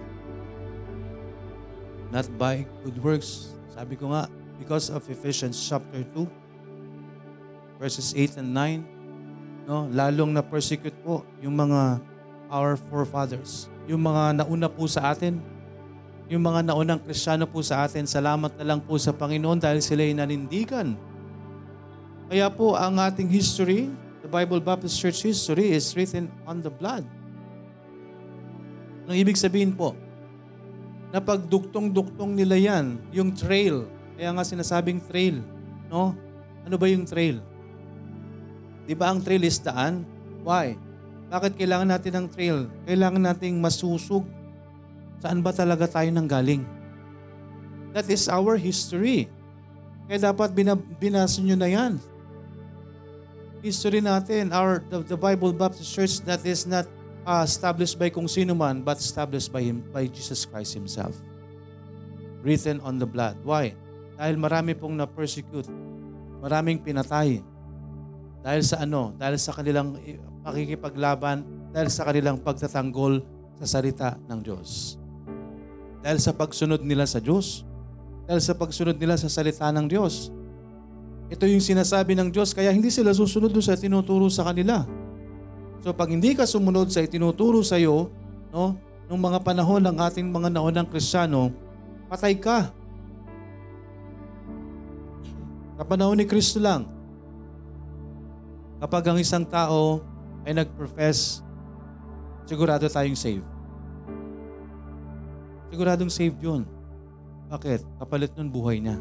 [2.14, 3.58] Not by good works.
[3.74, 4.30] Sabi ko nga,
[4.62, 11.58] because of Ephesians chapter 2, verses 8 and 9, no, lalong na persecute po yung
[11.58, 11.98] mga
[12.52, 13.72] our forefathers.
[13.88, 15.40] Yung mga nauna po sa atin,
[16.28, 20.04] yung mga naunang kristyano po sa atin, salamat na lang po sa Panginoon dahil sila
[20.04, 21.00] ay nanindigan.
[22.32, 23.92] Kaya po ang ating history,
[24.24, 27.04] the Bible Baptist Church history is written on the blood.
[29.08, 29.92] Ang ibig sabihin po,
[31.12, 33.84] na pagduktong-duktong nila yan, yung trail,
[34.16, 35.44] kaya nga sinasabing trail,
[35.92, 36.16] no?
[36.64, 37.44] Ano ba yung trail?
[38.88, 40.08] Di ba ang trail is daan?
[40.48, 40.80] Why?
[41.32, 42.68] Bakit kailangan natin ng trail?
[42.84, 44.28] Kailangan nating masusog.
[45.24, 46.68] Saan ba talaga tayo nang galing?
[47.96, 49.32] That is our history.
[50.12, 50.52] Kaya dapat
[51.00, 51.94] binasa nyo na yan.
[53.64, 56.84] History natin, our, the, the Bible Baptist Church that is not
[57.24, 61.16] uh, established by kung sino man, but established by, him, by Jesus Christ Himself.
[62.44, 63.40] Written on the blood.
[63.46, 63.72] Why?
[64.20, 65.70] Dahil marami pong na-persecute.
[66.42, 67.40] Maraming pinatay.
[68.42, 69.14] Dahil sa ano?
[69.18, 69.98] Dahil sa kanilang
[70.42, 73.24] pakikipaglaban dahil sa kanilang pagtatanggol
[73.64, 75.00] sa salita ng Diyos.
[76.04, 77.64] Dahil sa pagsunod nila sa Diyos.
[78.28, 80.34] Dahil sa pagsunod nila sa salita ng Diyos.
[81.32, 84.84] Ito yung sinasabi ng Diyos, kaya hindi sila susunod sa tinuturo sa kanila.
[85.80, 88.12] So pag hindi ka sumunod sa itinuturo sa iyo,
[88.52, 88.76] no,
[89.08, 91.56] nung mga panahon ng ating mga naunang Kristiyano,
[92.12, 92.68] patay ka.
[95.80, 96.84] Sa panahon ni Kristo lang,
[98.82, 100.02] kapag ang isang tao
[100.42, 101.46] ay nag-profess,
[102.50, 103.46] sigurado tayong saved.
[105.70, 106.66] Siguradong saved yun.
[107.48, 107.86] Bakit?
[108.02, 108.98] Kapalit nun buhay niya.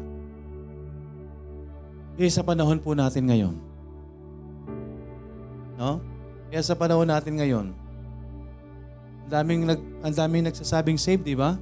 [2.21, 3.55] Eh, sa panahon po natin ngayon.
[5.81, 5.97] No?
[6.53, 7.67] Kaya sa panahon natin ngayon,
[9.25, 11.57] ang daming, nag, ang daming nagsasabing save, di ba?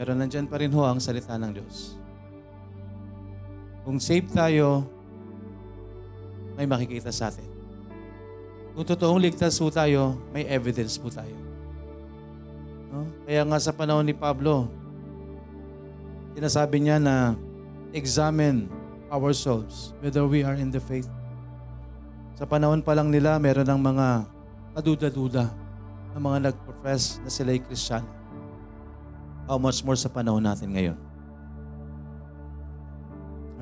[0.00, 1.98] Pero nandyan pa rin ho ang salita ng Diyos.
[3.84, 4.93] Kung save tayo,
[6.54, 7.46] may makikita sa atin.
[8.74, 11.34] Kung totoong ligtas po tayo, may evidence po tayo.
[12.90, 13.06] No?
[13.22, 14.66] Kaya nga sa panahon ni Pablo,
[16.34, 17.38] sinasabi niya na
[17.94, 18.66] examine
[19.14, 21.06] ourselves whether we are in the faith.
[22.34, 24.06] Sa panahon pa lang nila, meron ng mga
[24.74, 25.54] kaduda-duda
[26.14, 28.10] ng mga nag-profess na sila ay Kristiyano.
[29.46, 30.98] How much more sa panahon natin ngayon?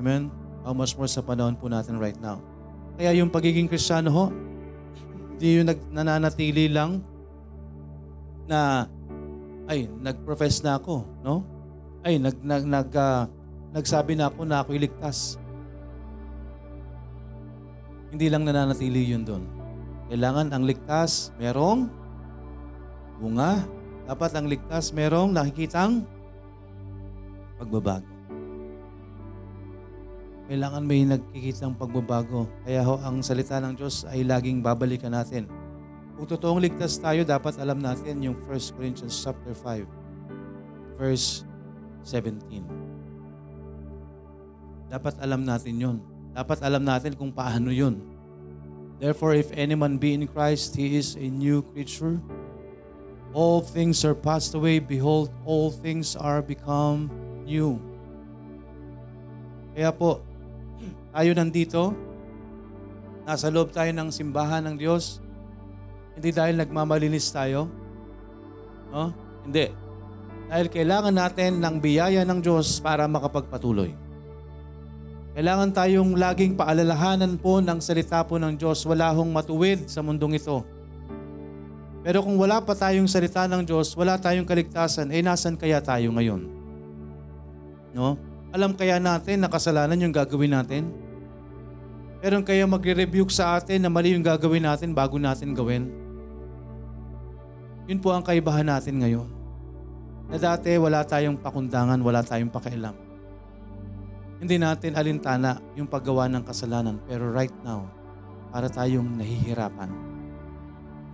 [0.01, 0.33] Amen?
[0.65, 2.41] How much more sa panahon po natin right now?
[2.97, 4.25] Kaya yung pagiging Kristiyano ho,
[5.33, 7.01] hindi yung nag, nananatili lang
[8.45, 8.85] na
[9.65, 11.41] ay nag-profess na ako, no?
[12.03, 13.25] Ay nag nag, nag uh,
[13.73, 15.41] nagsabi na ako na ako'y ligtas.
[18.13, 19.43] Hindi lang nananatili yun doon.
[20.13, 21.89] Kailangan ang ligtas merong
[23.17, 23.65] bunga.
[24.05, 26.05] Dapat ang ligtas merong nakikitang
[27.57, 28.12] pagbabago.
[30.53, 32.45] Kailangan may nagkikitang pagbabago.
[32.61, 35.49] Kaya ho, ang salita ng Diyos ay laging babalikan natin.
[36.13, 39.81] Kung totoong ligtas tayo, dapat alam natin yung 1 Corinthians chapter 5,
[40.93, 41.41] verse
[42.05, 42.61] 17.
[44.93, 45.97] Dapat alam natin yon.
[46.37, 47.97] Dapat alam natin kung paano yun.
[49.01, 52.21] Therefore, if any man be in Christ, he is a new creature.
[53.33, 54.77] All things are passed away.
[54.77, 57.09] Behold, all things are become
[57.41, 57.81] new.
[59.73, 60.21] Kaya po,
[61.13, 61.93] tayo nandito,
[63.23, 65.21] nasa loob tayo ng simbahan ng Diyos,
[66.17, 67.69] hindi dahil nagmamalinis tayo,
[68.89, 69.13] no?
[69.45, 69.69] Hindi.
[70.49, 73.93] Dahil kailangan natin ng biyaya ng Diyos para makapagpatuloy.
[75.33, 78.85] Kailangan tayong laging paalalahanan po ng salita po ng Diyos.
[78.85, 80.61] Wala hong matuwid sa mundong ito.
[82.05, 86.13] Pero kung wala pa tayong salita ng Diyos, wala tayong kaligtasan, eh nasan kaya tayo
[86.13, 86.41] ngayon?
[87.97, 88.13] No?
[88.53, 91.02] Alam kaya natin na kasalanan yung gagawin natin?
[92.23, 95.91] Pero kaya magre-rebuke sa atin na mali yung gagawin natin bago natin gawin?
[97.83, 99.27] Yun po ang kaibahan natin ngayon.
[100.31, 102.95] Na dati wala tayong pakundangan, wala tayong pakialam.
[104.39, 106.95] Hindi natin alintana yung paggawa ng kasalanan.
[107.11, 107.91] Pero right now,
[108.55, 109.91] para tayong nahihirapan.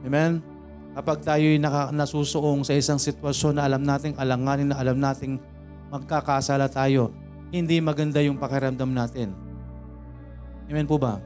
[0.05, 0.45] Amen?
[0.93, 5.41] Kapag tayo'y naka, nasusuong sa isang sitwasyon na alam nating alanganin na alam nating
[5.89, 7.09] magkakasala tayo,
[7.49, 9.48] hindi maganda yung pakiramdam natin.
[10.69, 11.17] Amen po ba?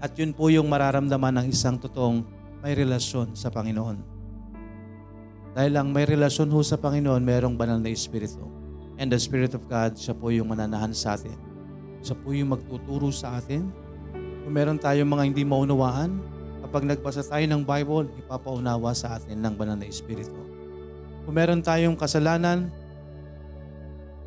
[0.00, 2.24] At yun po yung mararamdaman ng isang totoong
[2.64, 4.00] may relasyon sa Panginoon.
[5.52, 8.40] Dahil lang may relasyon ho sa Panginoon, mayroong banal na Espiritu.
[8.96, 11.36] And the Spirit of God, siya po yung mananahan sa atin.
[12.00, 13.68] Siya po yung magtuturo sa atin.
[14.16, 16.16] Kung meron tayong mga hindi maunawaan,
[16.64, 20.40] kapag nagbasa tayo ng Bible, ipapaunawa sa atin ng banal na Espiritu.
[21.28, 22.72] Kung meron tayong kasalanan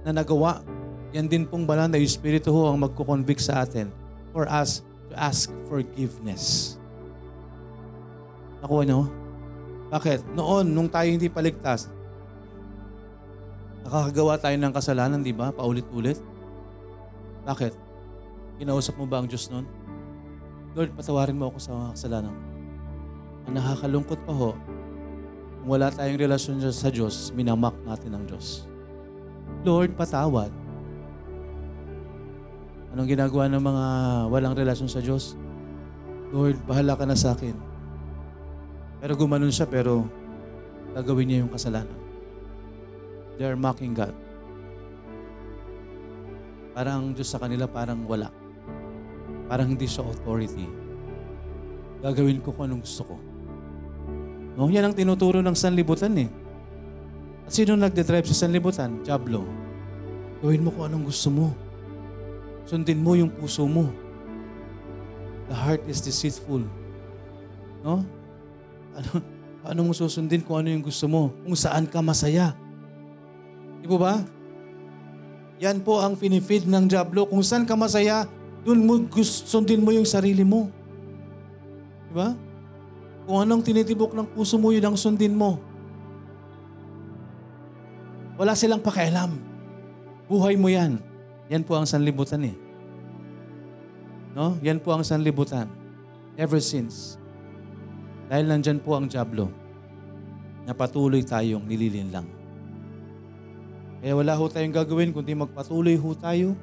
[0.06, 0.62] na nagawa,
[1.10, 4.01] yan din pong banal na Espiritu ho ang magkukonvict sa atin
[4.32, 6.76] for us to ask forgiveness.
[8.64, 9.12] Nakuha niyo?
[9.92, 10.32] Bakit?
[10.32, 11.92] Noon, nung tayo hindi paligtas,
[13.82, 15.50] Nakakagawa tayo ng kasalanan, di ba?
[15.50, 16.22] Paulit-ulit.
[17.44, 17.74] Bakit?
[18.62, 19.66] Kinausap mo ba ang Diyos noon?
[20.78, 22.36] Lord, patawarin mo ako sa mga kasalanan.
[23.50, 24.54] Ang nakakalungkot pa ho,
[25.60, 28.70] kung wala tayong relasyon sa Diyos, minamak natin ang Diyos.
[29.66, 30.54] Lord, patawad.
[32.92, 33.86] Anong ginagawa ng mga
[34.28, 35.40] walang relasyon sa Diyos?
[36.36, 37.56] Lord, bahala ka na sa akin.
[39.00, 40.08] Pero gumanon siya, pero
[40.92, 41.96] gagawin niya yung kasalanan.
[43.40, 44.12] They are mocking God.
[46.76, 48.28] Parang ang Diyos sa kanila parang wala.
[49.48, 50.68] Parang hindi siya authority.
[52.04, 53.16] Gagawin ko kung anong gusto ko.
[54.60, 56.30] No, yan ang tinuturo ng sanlibutan eh.
[57.48, 59.00] At sino nagde-drive sa sanlibutan?
[59.04, 59.48] Diablo.
[60.44, 61.71] Gawin mo kung anong gusto mo.
[62.72, 63.92] Sundin mo yung puso mo.
[65.52, 66.64] The heart is deceitful.
[67.84, 68.08] No?
[68.96, 69.12] Ano,
[69.60, 71.36] paano mo susundin kung ano yung gusto mo?
[71.44, 72.56] Kung saan ka masaya?
[73.84, 74.24] Di po ba?
[75.60, 77.28] Yan po ang finifeed ng Diablo.
[77.28, 78.24] Kung saan ka masaya,
[78.64, 80.72] dun mo gust- sundin mo yung sarili mo.
[82.08, 82.32] Di ba?
[83.28, 85.60] Kung anong tinitibok ng puso mo, yun ang sundin mo.
[88.40, 89.36] Wala silang pakialam.
[90.32, 91.11] Buhay mo yan.
[91.52, 92.56] Yan po ang sanlibutan eh.
[94.32, 94.56] No?
[94.64, 95.68] Yan po ang sanlibutan.
[96.40, 97.20] Ever since.
[98.32, 99.52] Dahil nandyan po ang Diablo
[100.64, 102.24] na patuloy tayong nililinlang.
[104.00, 106.56] Kaya wala ho tayong gagawin kundi magpatuloy ho tayo.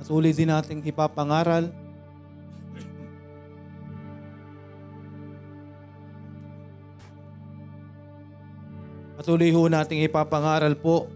[0.00, 1.68] Patuloy din nating ipapangaral.
[9.20, 11.12] Patuloy ho nating ipapangaral po.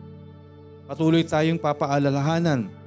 [0.85, 2.86] Patuloy tayong papaalalahanan.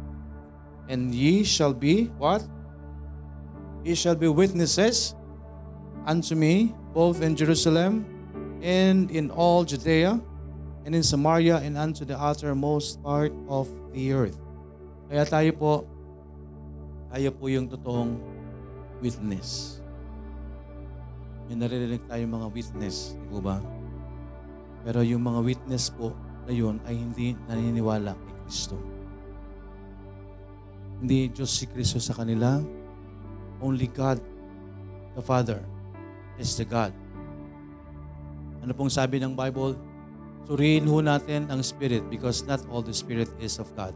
[0.86, 2.46] and ye shall be what?
[3.82, 5.18] Ye shall be witnesses
[6.06, 8.06] unto me, both in Jerusalem
[8.62, 10.22] and in all Judea
[10.86, 14.38] and in Samaria and unto the uttermost part of the earth.
[15.10, 15.72] Kaya tayo po,
[17.10, 18.22] tayo po yung totoong
[19.02, 19.82] witness.
[21.50, 23.58] May naririnig tayo mga witness, di ba?
[24.88, 26.16] Pero yung mga witness po
[26.48, 28.80] na yun ay hindi naniniwala kay Kristo.
[31.04, 32.56] Hindi Diyos si Kristo sa kanila.
[33.60, 34.16] Only God,
[35.12, 35.60] the Father,
[36.40, 36.96] is the God.
[38.64, 39.76] Ano pong sabi ng Bible?
[40.48, 43.92] Suriin ho natin ang Spirit because not all the Spirit is of God.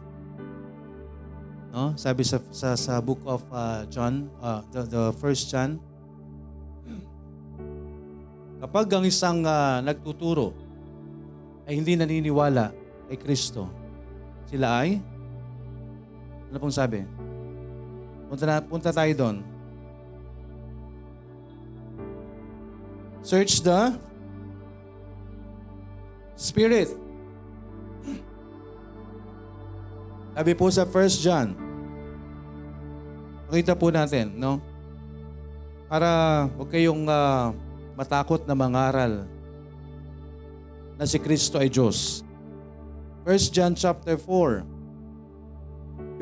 [1.72, 1.96] No?
[1.96, 5.80] Sabi sa, sa, sa book of uh, John, uh, the, the first John,
[8.60, 10.61] kapag ang isang uh, nagtuturo
[11.66, 12.74] ay hindi naniniwala
[13.10, 13.70] kay Kristo,
[14.50, 14.98] sila ay,
[16.52, 17.00] ano pong sabi?
[18.28, 19.36] Punta, na, punta tayo doon.
[23.22, 23.94] Search the
[26.34, 26.90] Spirit.
[30.32, 31.54] Sabi po sa 1 John,
[33.46, 34.58] makita po natin, no?
[35.86, 36.08] Para
[36.56, 37.52] huwag kayong uh,
[37.94, 39.28] matakot na mangaral
[41.02, 42.22] na si Kristo ay Diyos.
[43.26, 44.62] 1 John chapter 4.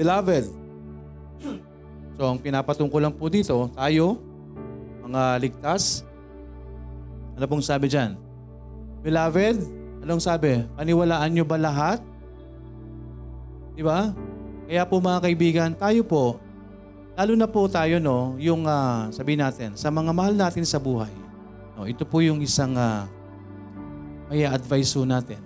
[0.01, 0.49] Beloved,
[2.17, 4.17] so ang pinapatungkol lang po dito, tayo,
[5.05, 6.01] mga ligtas,
[7.37, 8.17] ano pong sabi dyan?
[9.05, 9.61] Beloved,
[10.01, 10.65] anong sabi?
[10.73, 12.01] Paniwalaan nyo ba lahat?
[13.77, 14.17] Di ba?
[14.65, 16.41] Kaya po mga kaibigan, tayo po,
[17.21, 21.13] lalo na po tayo, no, yung uh, sabi natin, sa mga mahal natin sa buhay,
[21.77, 23.05] no, ito po yung isang uh,
[24.31, 25.43] may advise ho natin.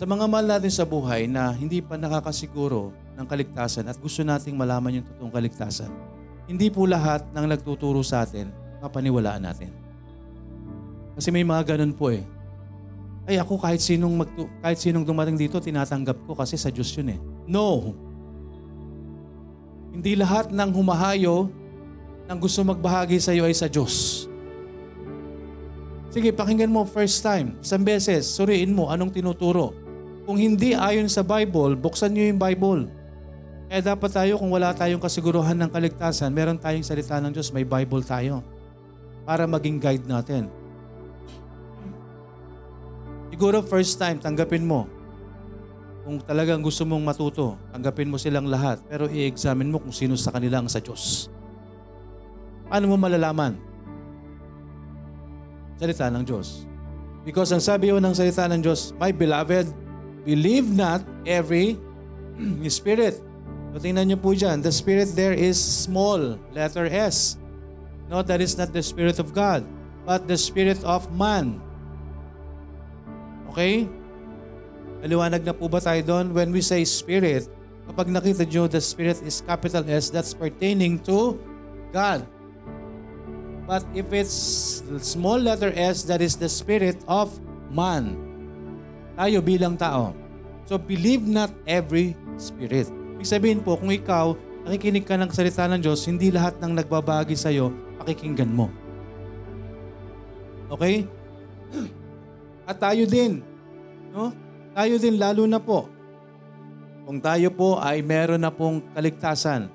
[0.00, 2.88] Sa mga mahal natin sa buhay na hindi pa nakakasiguro
[3.20, 5.92] ng kaligtasan at gusto nating malaman yung totoong kaligtasan,
[6.48, 8.48] hindi po lahat ng nagtuturo sa atin,
[8.80, 9.68] papaniwalaan natin.
[11.12, 12.24] Kasi may mga ganun po eh.
[13.28, 17.12] Ay ako kahit sinong, magtu- kahit sinong dumating dito, tinatanggap ko kasi sa Diyos yun
[17.12, 17.20] eh.
[17.44, 17.92] No!
[19.92, 21.52] Hindi lahat ng humahayo
[22.24, 24.19] ng gusto magbahagi sa iyo ay sa Diyos.
[26.10, 29.70] Sige, pakinggan mo first time, isang beses, suriin mo anong tinuturo.
[30.26, 32.90] Kung hindi ayon sa Bible, buksan niyo yung Bible.
[33.70, 37.62] Kaya dapat tayo, kung wala tayong kasiguruhan ng kaligtasan, meron tayong salita ng Diyos, may
[37.62, 38.42] Bible tayo.
[39.30, 40.50] para maging guide natin.
[43.30, 44.90] Siguro first time, tanggapin mo.
[46.02, 48.82] Kung talagang gusto mong matuto, tanggapin mo silang lahat.
[48.90, 51.30] Pero i-examine mo kung sino sa kanila ang sa Diyos.
[52.66, 53.69] Paano mo malalaman?
[55.80, 56.68] Salita ng Diyos.
[57.24, 59.72] Because ang sabi ng salita ng Diyos, My beloved,
[60.28, 61.80] believe not every
[62.68, 63.16] spirit.
[63.72, 67.40] So tingnan niyo po dyan, the spirit there is small, letter S.
[68.12, 69.64] No, that is not the spirit of God,
[70.02, 71.62] but the spirit of man.
[73.54, 73.86] Okay?
[75.00, 76.34] Maliwanag na po ba tayo doon?
[76.34, 77.46] When we say spirit,
[77.88, 81.38] kapag nakita nyo the spirit is capital S, that's pertaining to
[81.94, 82.26] God.
[83.70, 84.34] But if it's
[84.98, 87.30] small letter S, that is the spirit of
[87.70, 88.18] man.
[89.14, 90.10] Tayo bilang tao.
[90.66, 92.90] So believe not every spirit.
[92.90, 94.34] Ibig sabihin po, kung ikaw,
[94.66, 97.70] nakikinig ka ng salita ng Diyos, hindi lahat ng nagbabagi sa'yo,
[98.02, 98.74] pakikinggan mo.
[100.74, 101.06] Okay?
[102.70, 103.38] At tayo din,
[104.10, 104.34] no?
[104.74, 105.86] Tayo din lalo na po.
[107.06, 109.70] Kung tayo po ay meron na pong kaligtasan,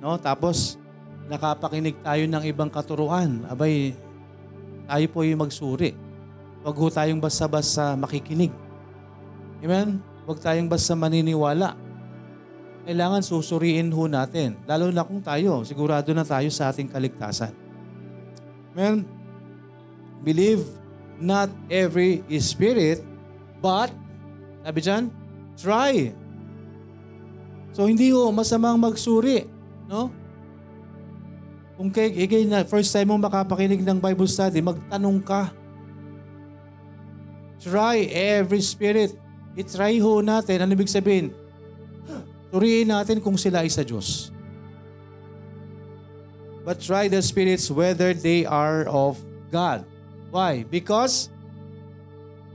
[0.00, 0.16] no?
[0.16, 0.80] Tapos
[1.26, 3.94] nakapakinig tayo ng ibang katuruan, abay,
[4.86, 5.94] tayo po yung magsuri.
[6.62, 8.50] Huwag ho tayong basta-basta makikinig.
[9.62, 10.02] Amen?
[10.26, 11.78] Huwag tayong basta maniniwala.
[12.86, 14.54] Kailangan susuriin ho natin.
[14.66, 17.50] Lalo na kung tayo, sigurado na tayo sa ating kaligtasan.
[18.74, 19.02] Amen?
[20.22, 20.62] Believe
[21.18, 23.02] not every spirit,
[23.58, 23.90] but,
[24.62, 25.10] sabi dyan,
[25.58, 26.14] try.
[27.74, 29.46] So hindi ho masamang magsuri.
[29.90, 30.10] No?
[31.76, 35.52] Kung kay, ikay na first time mo makapakinig ng Bible study, magtanong ka.
[37.60, 39.12] Try every spirit.
[39.56, 40.64] I-try ho natin.
[40.64, 41.36] Ano ibig sabihin?
[42.48, 44.32] Suriin natin kung sila ay sa Diyos.
[46.64, 49.20] But try the spirits whether they are of
[49.52, 49.84] God.
[50.32, 50.64] Why?
[50.64, 51.28] Because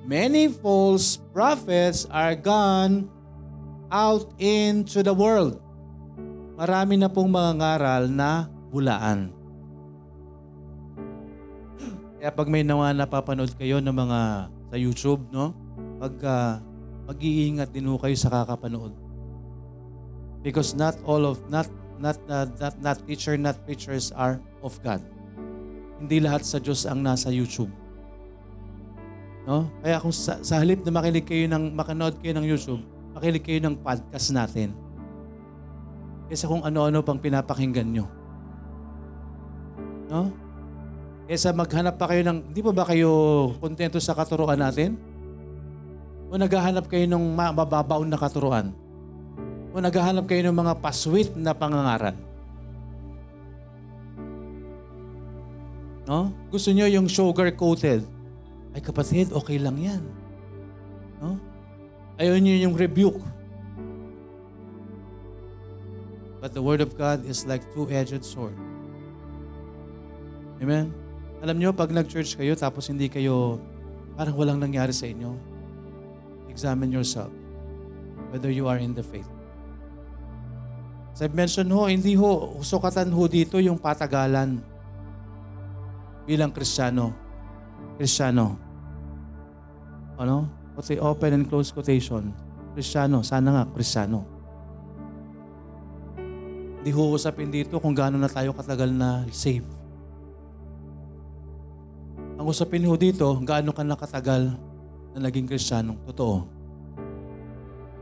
[0.03, 3.07] many false prophets are gone
[3.93, 5.61] out into the world.
[6.57, 9.35] Marami na pong mga ngaral na bulaan.
[12.21, 14.19] Kaya pag may nawa napapanood kayo ng mga
[14.71, 15.51] sa YouTube, no?
[15.99, 16.53] Pag uh,
[17.11, 18.95] mag-iingat din ho kayo sa kakapanood.
[20.39, 21.67] Because not all of not
[21.99, 25.03] not uh, not not teacher not preachers are of God.
[25.99, 27.69] Hindi lahat sa Diyos ang nasa YouTube.
[29.45, 29.69] No?
[29.81, 32.81] Kaya kung sa, sa halip na makinig kayo ng makanood kayo ng YouTube,
[33.17, 34.73] makinig kayo ng podcast natin.
[36.29, 38.20] Kaysa kung ano-ano pang pinapakinggan nyo.
[40.11, 40.27] No?
[41.31, 43.09] Kesa maghanap pa kayo ng, hindi pa ba kayo
[43.63, 44.99] kontento sa katuruan natin?
[46.27, 48.75] O naghahanap kayo ng mababaw na katuruan?
[49.71, 52.19] O naghahanap kayo ng mga pasweet na pangangaral?
[56.03, 56.35] No?
[56.51, 58.03] Gusto nyo yung sugar-coated?
[58.75, 60.03] Ay kapatid, okay lang yan.
[61.23, 61.39] No?
[62.19, 63.23] Ayaw nyo yung rebuke.
[66.43, 68.70] But the Word of God is like two-edged sword.
[70.61, 70.93] Amen?
[71.41, 73.57] Alam nyo, pag nag-church kayo tapos hindi kayo,
[74.13, 75.33] parang walang nangyari sa inyo,
[76.53, 77.33] examine yourself
[78.29, 79.27] whether you are in the faith.
[81.11, 84.61] As I've mentioned ho, hindi ho, sukatan ho dito yung patagalan
[86.29, 87.11] bilang Kristiyano.
[87.97, 88.55] Kristiyano.
[90.21, 90.47] Ano?
[90.77, 92.31] The open and close quotation?
[92.77, 93.25] Kristiyano.
[93.25, 94.23] Sana nga, Kristiyano.
[96.79, 99.80] Hindi ho usapin dito kung gaano na tayo katagal na saved
[102.41, 104.57] ang usapin ho dito, gaano ka nakatagal
[105.13, 106.41] na naging kristyanong totoo.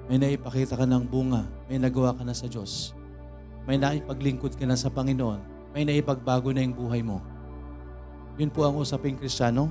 [0.07, 2.95] May naipakita ka ng bunga, may nagawa ka na sa Diyos.
[3.67, 5.43] May naipaglingkod ka na sa Panginoon.
[5.75, 7.19] May naipagbago na yung buhay mo.
[8.39, 9.67] Yun po ang usaping kristyano.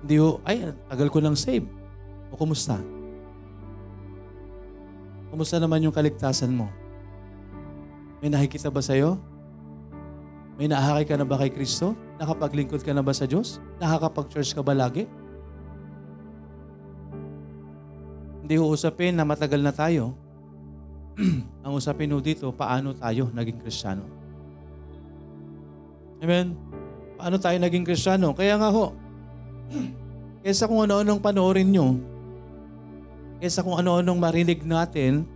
[0.00, 1.68] Hindi ho, ay, tagal ko nang save.
[2.32, 2.80] O kumusta?
[5.28, 6.72] Kumusta naman yung kaligtasan mo?
[8.24, 9.20] May nakikita ba sa'yo?
[10.56, 12.05] May naahakay ka na ba kay Kristo?
[12.16, 13.60] Nakapaglingkod ka na ba sa Diyos?
[13.76, 15.04] Nakakapag-church ka ba lagi?
[18.40, 20.16] Hindi ho usapin na matagal na tayo.
[21.66, 24.06] Ang usapin ho dito, paano tayo naging Kristiyano.
[26.24, 26.56] Amen?
[27.20, 28.32] Paano tayo naging Kristiyano?
[28.32, 28.96] Kaya nga ho,
[30.46, 32.00] kesa kung ano-anong panoorin nyo,
[33.44, 35.28] kesa kung ano-anong marinig natin,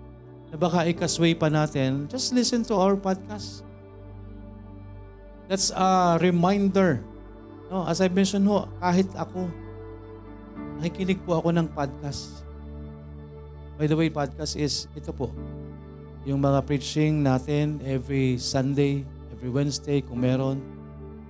[0.49, 3.63] na baka ikasway pa natin, just listen to our podcast.
[5.51, 7.03] That's a reminder.
[7.75, 9.51] No, as I mentioned ho, kahit ako,
[10.79, 12.47] nakikinig po ako ng podcast.
[13.75, 15.35] By the way, podcast is ito po.
[16.23, 19.03] Yung mga preaching natin every Sunday,
[19.35, 20.63] every Wednesday kung meron.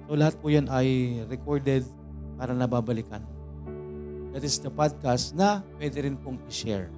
[0.04, 1.88] So lahat po yan ay recorded
[2.36, 3.24] para nababalikan.
[4.36, 6.92] That is the podcast na pwede rin pong i-share.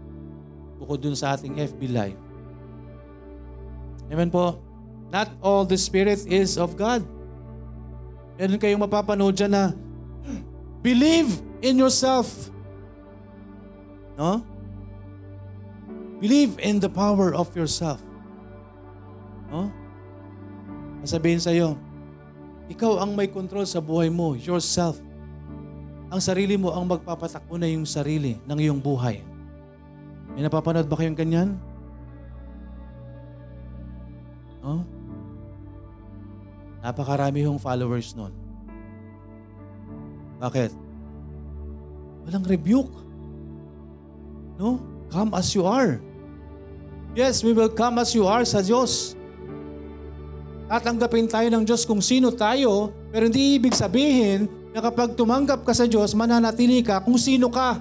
[0.83, 2.23] Bukod dun sa ating FB Live.
[4.11, 4.72] Amen po.
[5.13, 7.05] Not all the Spirit is of God.
[8.41, 9.77] Meron kayong mapapanood dyan na
[10.81, 11.29] believe
[11.61, 12.49] in yourself.
[14.17, 14.41] No?
[16.17, 18.01] Believe in the power of yourself.
[19.53, 19.69] No?
[21.05, 21.77] Sasabihin sa'yo,
[22.73, 24.97] ikaw ang may control sa buhay mo, yourself.
[26.09, 29.21] Ang sarili mo ang magpapatakbo na yung sarili ng iyong buhay.
[30.33, 31.61] May napapanood ba kayong ganyan?
[34.65, 34.89] No?
[36.83, 38.35] Napakarami hong followers nun.
[40.43, 40.75] Bakit?
[42.27, 42.91] Walang rebuke.
[44.59, 44.83] No?
[45.07, 46.03] Come as you are.
[47.15, 49.15] Yes, we will come as you are sa Diyos.
[50.67, 55.77] Tatanggapin tayo ng Diyos kung sino tayo, pero hindi ibig sabihin na kapag tumanggap ka
[55.77, 57.79] sa Diyos, mananatili ka kung sino ka.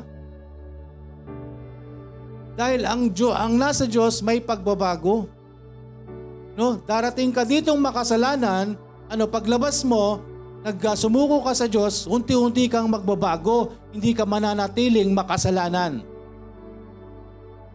[2.59, 5.25] Dahil ang, Diyo, ang nasa Diyos may pagbabago.
[6.59, 8.75] No, darating ka ditong makasalanan,
[9.11, 10.23] ano paglabas mo,
[10.63, 15.99] nagsumuko ka sa Diyos, unti-unti kang magbabago, hindi ka mananatiling makasalanan.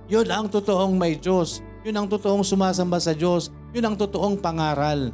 [0.09, 1.61] Yun ang totoong may Diyos.
[1.85, 3.53] Yun ang totoong sumasamba sa Diyos.
[3.77, 5.13] Yun ang totoong pangaral.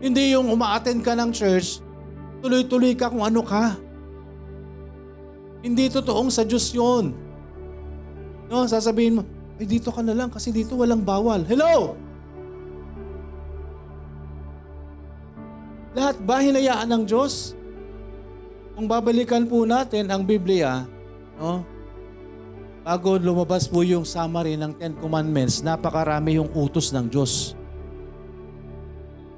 [0.00, 1.84] Hindi yung umaattend ka ng church,
[2.40, 3.76] tuloy-tuloy ka kung ano ka.
[5.60, 7.12] Hindi totoong sa Diyos yun.
[8.48, 9.22] No, sasabihin mo,
[9.60, 11.44] ay dito ka na lang kasi dito walang bawal.
[11.44, 12.00] Hello!
[15.90, 17.58] Lahat ba hinayaan ng Diyos?
[18.78, 20.86] Kung babalikan po natin ang Biblia,
[21.34, 21.66] no?
[22.80, 27.52] Bago lumabas po yung summary ng Ten Commandments, napakarami yung utos ng Diyos.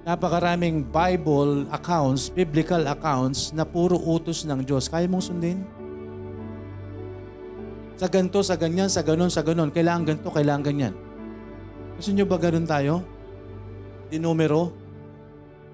[0.02, 4.86] Napakaraming Bible accounts, biblical accounts na puro utos ng Diyos.
[4.86, 5.62] Kaya mong sundin?
[7.98, 9.70] Sa ganto, sa ganyan, sa ganon, sa ganon.
[9.70, 10.94] Kailangan ganto, kailangan ganyan.
[11.94, 12.94] Gusto nyo ba ganon tayo?
[14.10, 14.81] Di numero?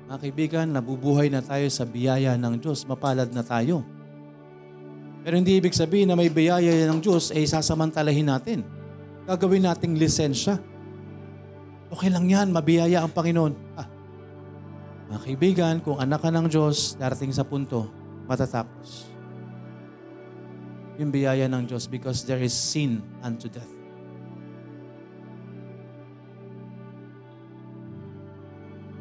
[0.08, 2.88] Mga kaibigan, nabubuhay na tayo sa biyaya ng Diyos.
[2.88, 3.84] Mapalad na tayo.
[5.20, 8.64] Pero hindi ibig sabihin na may biyaya ng Diyos ay sasamantalahin natin.
[9.28, 10.56] Gagawin nating lisensya.
[11.92, 13.52] Okay lang yan, mabiyaya ang Panginoon.
[13.76, 13.84] Ah,
[15.12, 17.92] mga kaibigan, kung anak ka ng Diyos, darating sa punto,
[18.24, 19.12] matatapos.
[20.96, 23.77] Yung biyaya ng Diyos because there is sin unto death.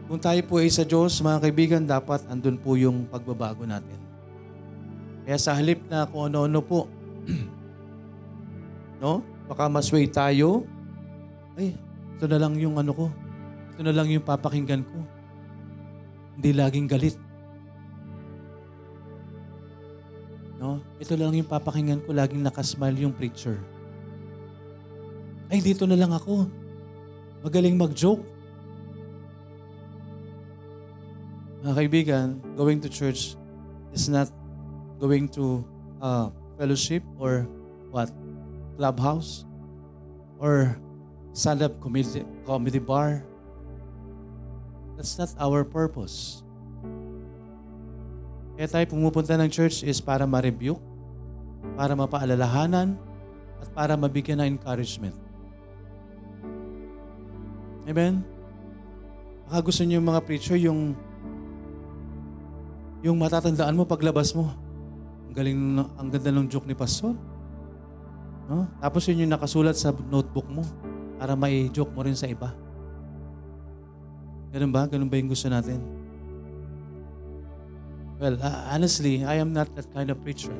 [0.07, 3.99] Kung tayo po ay sa Diyos, mga kaibigan, dapat andun po yung pagbabago natin.
[5.27, 6.87] Kaya sa halip na kung ano-ano po,
[9.03, 9.19] no?
[9.51, 10.63] Baka masway tayo,
[11.59, 11.75] ay,
[12.15, 13.05] ito na lang yung ano ko.
[13.75, 14.97] Ito na lang yung papakinggan ko.
[16.39, 17.19] Hindi laging galit.
[20.55, 20.79] No?
[21.03, 23.59] Ito lang yung papakinggan ko, laging nakasmile yung preacher.
[25.51, 26.47] Ay, dito na lang ako.
[27.43, 28.36] Magaling mag-joke.
[31.65, 33.33] Mga kaibigan, going to church
[33.89, 34.29] is not
[35.01, 35.65] going to
[36.01, 37.49] uh, fellowship or
[37.89, 38.13] what?
[38.77, 39.45] Clubhouse?
[40.37, 40.77] Or
[41.33, 43.25] stand-up comedy, comedy bar?
[44.97, 46.45] That's not our purpose.
[48.57, 50.81] Kaya tayo pumupunta ng church is para ma-rebuke,
[51.77, 52.97] para mapaalalahanan,
[53.61, 55.13] at para mabigyan ng encouragement.
[57.85, 58.25] Amen?
[59.45, 60.97] Baka gusto niyo mga preacher, yung
[63.05, 64.49] yung matatandaan mo paglabas mo.
[65.29, 65.59] Ang galing,
[65.97, 67.13] ang ganda ng joke ni Pastor.
[68.47, 68.65] No?
[68.79, 70.63] Tapos yun yung nakasulat sa notebook mo
[71.19, 72.55] para may joke mo rin sa iba.
[74.55, 74.87] Ganun ba?
[74.87, 75.83] Ganun ba yung gusto natin?
[78.17, 80.55] Well, uh, honestly, I am not that kind of preacher.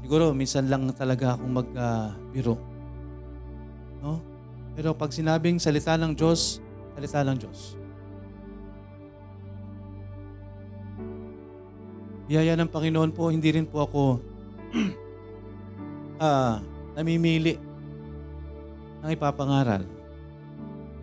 [0.00, 2.56] Siguro, minsan lang talaga akong magbiro.
[2.56, 2.62] Uh,
[4.00, 4.12] no?
[4.72, 6.64] Pero pag sinabing salita ng Diyos,
[6.96, 7.81] salita ng Diyos.
[12.32, 14.16] Biyaya ng Panginoon po, hindi rin po ako
[16.16, 16.56] uh,
[16.96, 17.60] namimili
[19.04, 19.84] ng ipapangaral.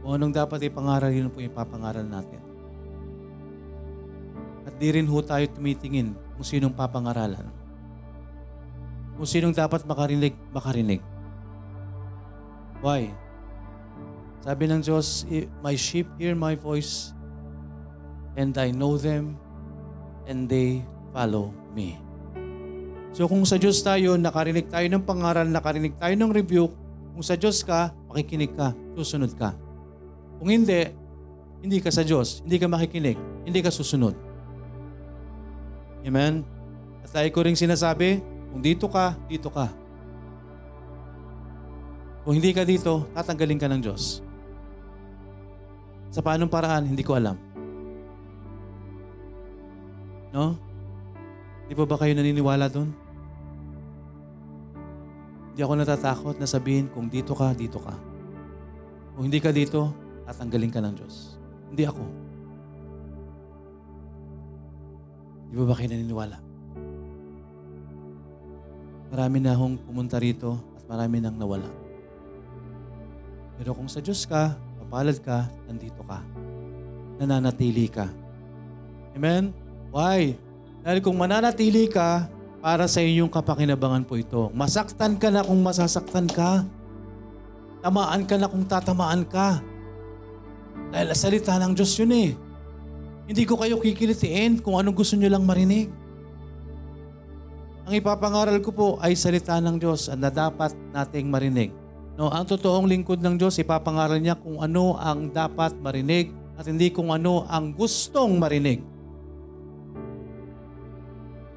[0.02, 2.42] Kung anong dapat ipangaral, yun po ipapangaral natin.
[4.66, 7.46] At di rin ho tayo tumitingin kung sinong papangaralan.
[9.14, 11.06] Kung sinong dapat makarinig, makarinig.
[12.82, 13.14] Why?
[14.42, 15.30] Sabi ng Diyos,
[15.62, 17.14] My sheep hear my voice,
[18.34, 19.38] and I know them,
[20.26, 20.82] and they
[21.14, 21.98] follow me.
[23.14, 26.76] So kung sa Diyos tayo, nakarinig tayo ng pangaral, nakarinig tayo ng rebuke,
[27.14, 29.58] kung sa Diyos ka, makikinig ka, susunod ka.
[30.40, 30.88] Kung hindi,
[31.60, 34.16] hindi ka sa Diyos, hindi ka makikinig, hindi ka susunod.
[36.06, 36.48] Amen?
[37.04, 39.68] At lagi ko rin sinasabi, kung dito ka, dito ka.
[42.24, 44.22] Kung hindi ka dito, tatanggalin ka ng Diyos.
[46.14, 47.38] Sa paanong paraan, hindi ko alam.
[50.30, 50.69] No?
[51.70, 52.90] Di ba ba kayo naniniwala doon?
[55.54, 57.94] Hindi ako natatakot na sabihin kung dito ka, dito ka.
[59.14, 59.94] Kung hindi ka dito,
[60.26, 61.38] tatanggalin ka ng Diyos.
[61.70, 62.04] Hindi ako.
[65.54, 66.38] Di ba ba kayo naniniwala?
[69.14, 71.70] Marami na akong pumunta rito at marami nang nawala.
[73.62, 76.18] Pero kung sa Diyos ka, mapalad ka, nandito ka.
[77.22, 78.10] Nananatili ka.
[79.14, 79.54] Amen?
[79.94, 80.49] Why?
[80.84, 84.52] Dahil kung mananatili ka, para sa inyong kapakinabangan po ito.
[84.52, 86.68] Masaktan ka na kung masasaktan ka.
[87.80, 89.64] Tamaan ka na kung tatamaan ka.
[90.92, 92.30] Dahil salita ng Diyos yun eh.
[93.32, 95.88] Hindi ko kayo kikilitiin kung anong gusto nyo lang marinig.
[97.88, 101.72] Ang ipapangaral ko po ay salita ng Diyos na dapat nating marinig.
[102.20, 106.92] No, ang totoong lingkod ng Diyos, ipapangaral niya kung ano ang dapat marinig at hindi
[106.92, 108.84] kung ano ang gustong marinig.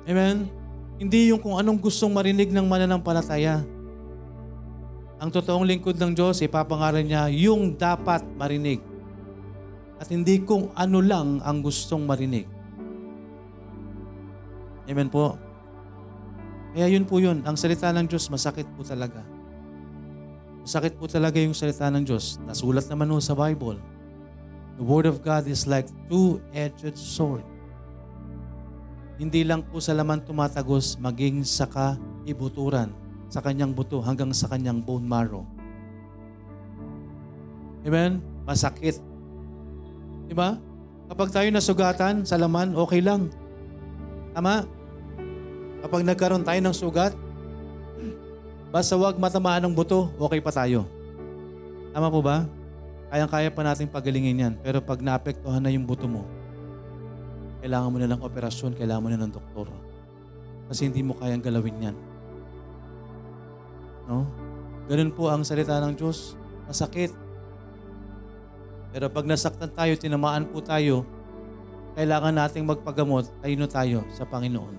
[0.06, 0.50] Amen?
[0.98, 3.62] Hindi yung kung anong gustong marinig ng mananampalataya.
[5.22, 8.82] Ang totoong lingkod ng Diyos, ipapangaral niya yung dapat marinig.
[10.02, 12.50] At hindi kung ano lang ang gustong marinig.
[14.90, 15.38] Amen po.
[16.74, 17.46] Kaya yun po yun.
[17.46, 19.22] Ang salita ng Diyos, masakit po talaga.
[20.66, 22.42] Masakit po talaga yung salita ng Diyos.
[22.42, 23.78] Nasulat naman po sa Bible.
[24.78, 27.46] The Word of God is like two-edged sword.
[29.22, 32.90] Hindi lang po sa laman tumatagos, maging sa kaibuturan,
[33.30, 35.46] sa kanyang buto, hanggang sa kanyang bone marrow.
[37.86, 38.18] Amen?
[38.42, 38.98] Masakit.
[40.26, 40.58] Di ba?
[41.06, 43.30] Kapag tayo nasugatan sa laman, okay lang.
[44.34, 44.66] Tama?
[45.86, 47.14] Kapag nagkaroon tayo ng sugat,
[48.74, 50.82] basta wag matamaan ng buto, okay pa tayo.
[51.94, 52.42] Tama po ba?
[53.06, 54.54] Kayang-kaya pa natin pagalingin yan.
[54.66, 56.26] Pero pag naapektuhan na yung buto mo,
[57.62, 59.70] kailangan mo na ng operasyon, kailangan mo na ng doktor.
[60.66, 61.96] Kasi hindi mo kayang galawin yan.
[64.10, 64.26] No?
[64.90, 66.34] Ganun po ang salita ng Diyos.
[66.66, 67.14] Masakit.
[68.90, 71.06] Pero pag nasaktan tayo, tinamaan po tayo,
[71.94, 74.74] kailangan nating magpagamot, ayun tayo sa Panginoon.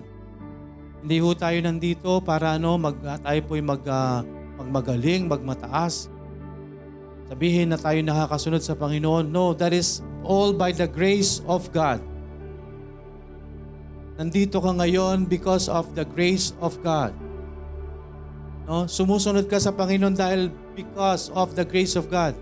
[1.04, 4.20] Hindi ho tayo nandito para ano, mag, tayo po'y mag, uh,
[4.60, 6.12] magmagaling, magmataas.
[7.32, 9.32] Sabihin na tayo nakakasunod sa Panginoon.
[9.32, 12.04] No, that is all by the grace of God.
[14.14, 17.10] Nandito ka ngayon because of the grace of God.
[18.70, 18.86] No?
[18.86, 22.38] Sumusunod ka sa Panginoon dahil because of the grace of God.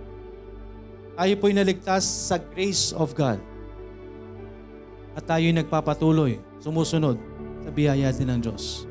[1.17, 3.41] Tayo po'y naligtas sa grace of God.
[5.17, 7.17] At tayo'y nagpapatuloy, sumusunod
[7.65, 8.85] sa biyaya din ng Diyos.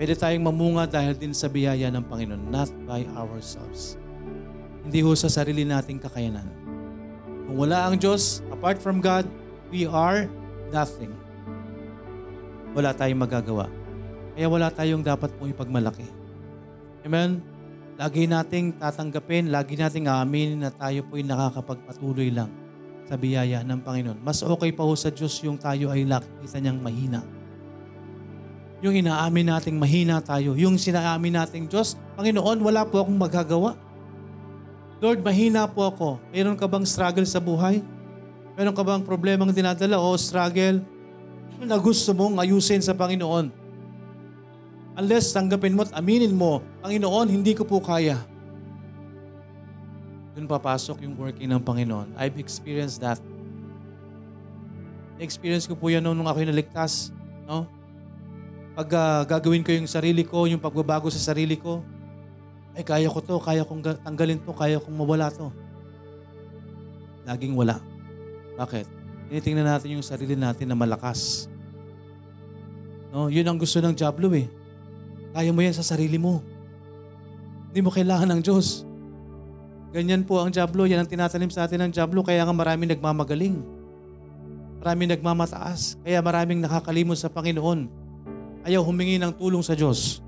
[0.00, 4.00] Pwede tayong mamunga dahil din sa biyaya ng Panginoon, not by ourselves.
[4.80, 6.48] Hindi ho sa sarili nating kakayanan.
[7.44, 9.28] Kung wala ang Diyos, apart from God,
[9.68, 10.24] we are
[10.72, 11.12] nothing
[12.74, 13.66] wala tayong magagawa.
[14.34, 16.06] Kaya wala tayong dapat pong ipagmalaki.
[17.02, 17.42] Amen?
[18.00, 22.48] Lagi nating tatanggapin, lagi nating aaminin na tayo po'y nakakapagpatuloy lang
[23.04, 24.18] sa biyaya ng Panginoon.
[24.22, 27.20] Mas okay pa ho sa Diyos yung tayo ay nakikita niyang mahina.
[28.80, 33.76] Yung inaamin nating mahina tayo, yung sinaamin nating Diyos, Panginoon, wala po akong magagawa.
[35.00, 36.08] Lord, mahina po ako.
[36.32, 37.84] Meron ka bang struggle sa buhay?
[38.56, 40.80] Meron ka bang problemang dinadala o struggle?
[41.66, 43.52] Na gusto mong ayusin sa Panginoon.
[45.00, 48.20] Unless tanggapin mo at aminin mo, Panginoon, hindi ko po kaya.
[50.36, 52.16] Doon papasok yung working ng Panginoon.
[52.16, 53.20] I've experienced that.
[55.20, 57.12] experience ko po yan nung ako naligtas.
[57.44, 57.68] No?
[58.72, 61.84] Pag uh, gagawin ko yung sarili ko, yung pagbabago sa sarili ko,
[62.72, 65.52] ay kaya ko to, kaya kong tanggalin to, kaya kong mawala to.
[67.28, 67.82] Laging wala.
[68.56, 68.99] Bakit?
[69.30, 71.46] Tinitingnan natin yung sarili natin na malakas.
[73.14, 74.50] No, yun ang gusto ng Diablo eh.
[75.30, 76.42] Kaya mo yan sa sarili mo.
[77.70, 78.82] Hindi mo kailangan ng Diyos.
[79.94, 80.82] Ganyan po ang Diablo.
[80.86, 82.26] Yan ang tinatanim sa atin ng Diablo.
[82.26, 83.62] Kaya nga maraming nagmamagaling.
[84.82, 85.98] Maraming nagmamataas.
[86.02, 87.86] Kaya maraming nakakalimot sa Panginoon.
[88.66, 90.22] Ayaw humingi ng tulong sa Diyos.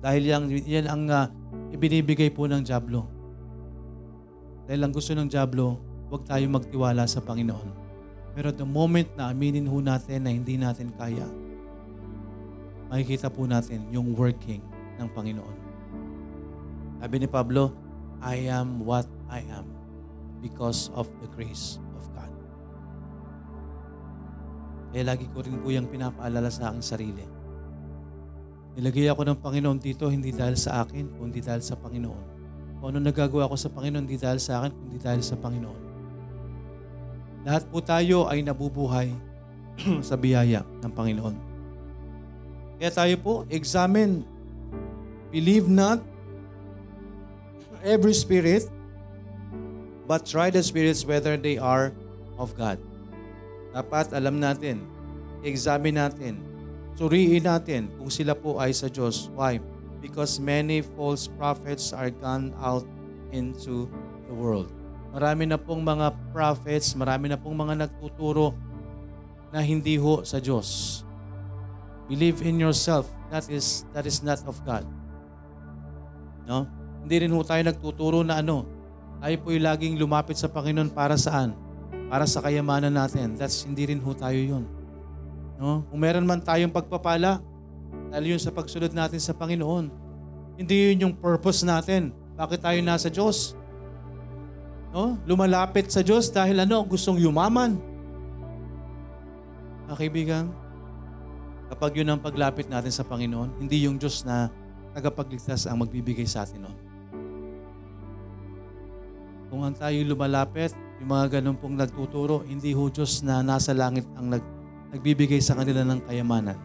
[0.00, 1.28] Dahil yan, yan ang uh,
[1.72, 3.08] ibinibigay po ng Diablo.
[4.64, 7.86] Dahil ang gusto ng Diablo, huwag tayong magtiwala sa Panginoon.
[8.36, 11.24] Pero the moment na aminin ho natin na hindi natin kaya,
[12.92, 14.62] makikita po natin yung working
[15.00, 15.56] ng Panginoon.
[17.00, 17.72] Sabi ni Pablo,
[18.20, 19.68] I am what I am
[20.40, 22.32] because of the grace of God.
[24.92, 27.26] Kaya lagi ko rin po yung pinapaalala sa aking sarili.
[28.76, 32.24] Nilagay ako ng Panginoon dito hindi dahil sa akin, kundi dahil sa Panginoon.
[32.76, 35.85] Kung ano nagagawa ko sa Panginoon, hindi dahil sa akin, kundi dahil sa Panginoon.
[37.46, 39.14] Lahat po tayo ay nabubuhay
[40.08, 41.36] sa biyaya ng Panginoon.
[42.82, 44.26] Kaya tayo po, examine.
[45.30, 46.02] Believe not
[47.86, 48.66] every spirit,
[50.10, 51.94] but try the spirits whether they are
[52.34, 52.82] of God.
[53.70, 54.82] Dapat alam natin,
[55.46, 56.42] examine natin,
[56.98, 59.30] suriin natin kung sila po ay sa Diyos.
[59.38, 59.62] Why?
[60.02, 62.82] Because many false prophets are gone out
[63.30, 63.86] into
[64.26, 64.75] the world.
[65.16, 68.52] Marami na pong mga prophets, marami na pong mga nagtuturo
[69.48, 71.00] na hindi ho sa Diyos.
[72.04, 73.08] Believe in yourself.
[73.32, 74.84] That is that is not of God.
[76.44, 76.68] No?
[77.00, 78.68] Hindi rin ho tayo nagtuturo na ano.
[79.24, 81.56] Tayo po'y laging lumapit sa Panginoon para saan?
[82.12, 83.40] Para sa kayamanan natin.
[83.40, 84.68] That's hindi rin ho tayo yun.
[85.56, 85.80] No?
[85.88, 87.40] Kung meron man tayong pagpapala,
[88.12, 89.88] dahil yun sa pagsunod natin sa Panginoon.
[90.60, 92.12] Hindi yun yung purpose natin.
[92.36, 93.56] Bakit tayo nasa Diyos?
[94.96, 95.20] No?
[95.28, 96.80] Lumalapit sa Diyos dahil ano?
[96.88, 97.76] Gustong yumaman.
[99.84, 100.48] Mga kaibigan,
[101.66, 104.46] Kapag yun ang paglapit natin sa Panginoon, hindi yung Diyos na
[104.94, 106.78] tagapagligtas ang magbibigay sa atin noon.
[109.50, 114.06] Kung ang tayo lumalapit, yung mga ganun pong nagtuturo, hindi ho Diyos na nasa langit
[114.14, 114.42] ang nag,
[114.94, 116.58] nagbibigay sa kanila ng kayamanan.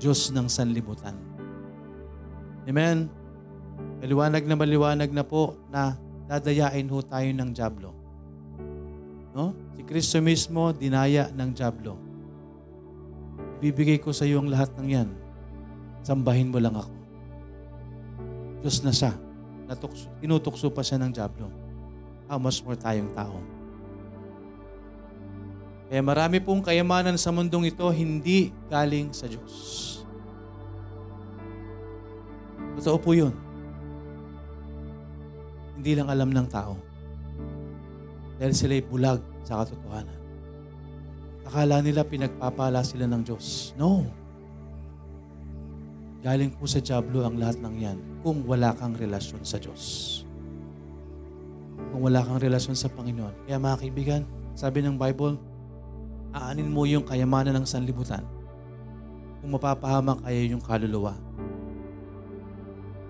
[0.00, 1.14] Diyos ng sanlibutan.
[2.64, 3.12] Amen?
[4.00, 6.00] Maliwanag na maliwanag na po na
[6.32, 7.90] dadayain ho tayo ng Diablo.
[9.36, 9.52] No?
[9.76, 12.12] Si Kristo mismo, dinaya ng Diablo
[13.62, 15.08] Bibigay ko sa iyo ang lahat ng yan.
[16.02, 16.90] Sambahin mo lang ako.
[18.58, 19.14] Diyos na siya.
[19.70, 21.46] Natukso, tinutukso pa siya ng Diablo.
[22.26, 23.38] How much more tayong tao?
[25.86, 29.54] Kaya marami pong kayamanan sa mundong ito hindi galing sa Diyos.
[32.82, 33.30] Totoo po yun.
[35.82, 36.78] Hindi lang alam ng tao.
[38.38, 40.14] Dahil sila'y bulag sa katotohanan.
[41.42, 43.74] Akala nila pinagpapala sila ng Diyos.
[43.74, 44.06] No.
[46.22, 50.22] Galing po sa Diablo ang lahat ng yan kung wala kang relasyon sa Diyos.
[51.90, 53.50] Kung wala kang relasyon sa Panginoon.
[53.50, 54.22] Kaya mga kaibigan,
[54.54, 55.34] sabi ng Bible,
[56.30, 58.22] aanin mo yung kayamanan ng sanlibutan
[59.42, 61.18] kung mapapahamak ay yung kaluluwa.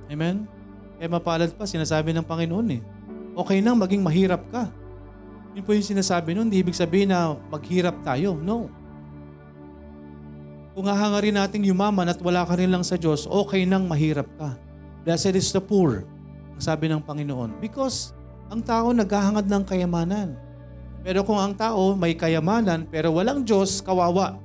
[0.09, 0.49] Amen?
[1.03, 2.82] Kaya mapalad pa, sinasabi ng Panginoon eh.
[3.34, 4.70] Okay nang maging mahirap ka.
[5.50, 8.38] Yun po yung sinasabi nun, hindi ibig sabihin na maghirap tayo.
[8.38, 8.70] No.
[10.78, 14.55] Kung hahangarin nating yumaman at wala ka rin lang sa Diyos, okay nang mahirap ka.
[15.03, 16.07] Blessed is the poor,
[16.55, 17.59] ang sabi ng Panginoon.
[17.59, 18.14] Because
[18.46, 20.38] ang tao naghahangad ng kayamanan.
[21.03, 24.38] Pero kung ang tao may kayamanan pero walang Diyos, kawawa.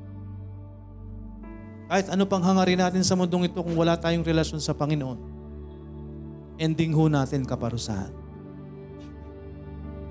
[1.85, 5.36] Kahit ano pang hangarin natin sa mundong ito kung wala tayong relasyon sa Panginoon,
[6.57, 8.13] ending ho natin kaparusahan.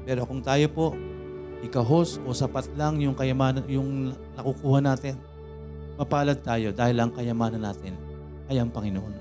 [0.06, 0.86] Pero kung tayo po,
[1.66, 5.18] ikahos o sapat lang yung kayamanan, yung nakukuha natin,
[5.98, 7.98] mapalad tayo dahil ang kayamanan natin
[8.46, 9.14] ay ang Panginoon.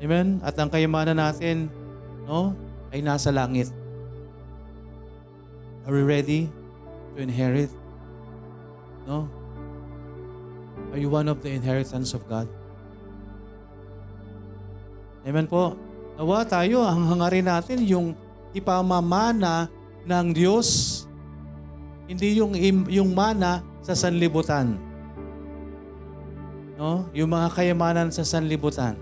[0.00, 0.38] Amen?
[0.46, 1.66] At ang kayamanan natin,
[2.24, 2.54] no,
[2.94, 3.68] ay nasa langit.
[5.84, 6.46] Are we ready
[7.16, 7.72] to inherit?
[9.10, 9.26] No?
[10.94, 12.46] Are you one of the inheritance of God?
[15.20, 15.76] Amen po.
[16.16, 18.16] Nawa tayo, ang hangarin natin yung
[18.56, 19.68] ipamamana
[20.08, 21.02] ng Diyos.
[22.08, 22.56] Hindi yung,
[22.88, 24.76] yung mana sa sanlibutan.
[26.80, 27.04] No?
[27.12, 28.96] Yung mga kayamanan sa sanlibutan.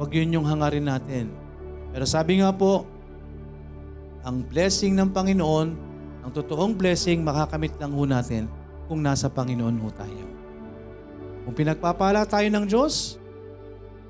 [0.00, 1.30] Huwag yun yung hangarin natin.
[1.92, 2.88] Pero sabi nga po,
[4.24, 5.68] ang blessing ng Panginoon,
[6.24, 8.48] ang totoong blessing, makakamit lang ho natin
[8.88, 10.24] kung nasa Panginoon ho tayo.
[11.44, 13.20] Kung pinagpapala tayo ng Diyos,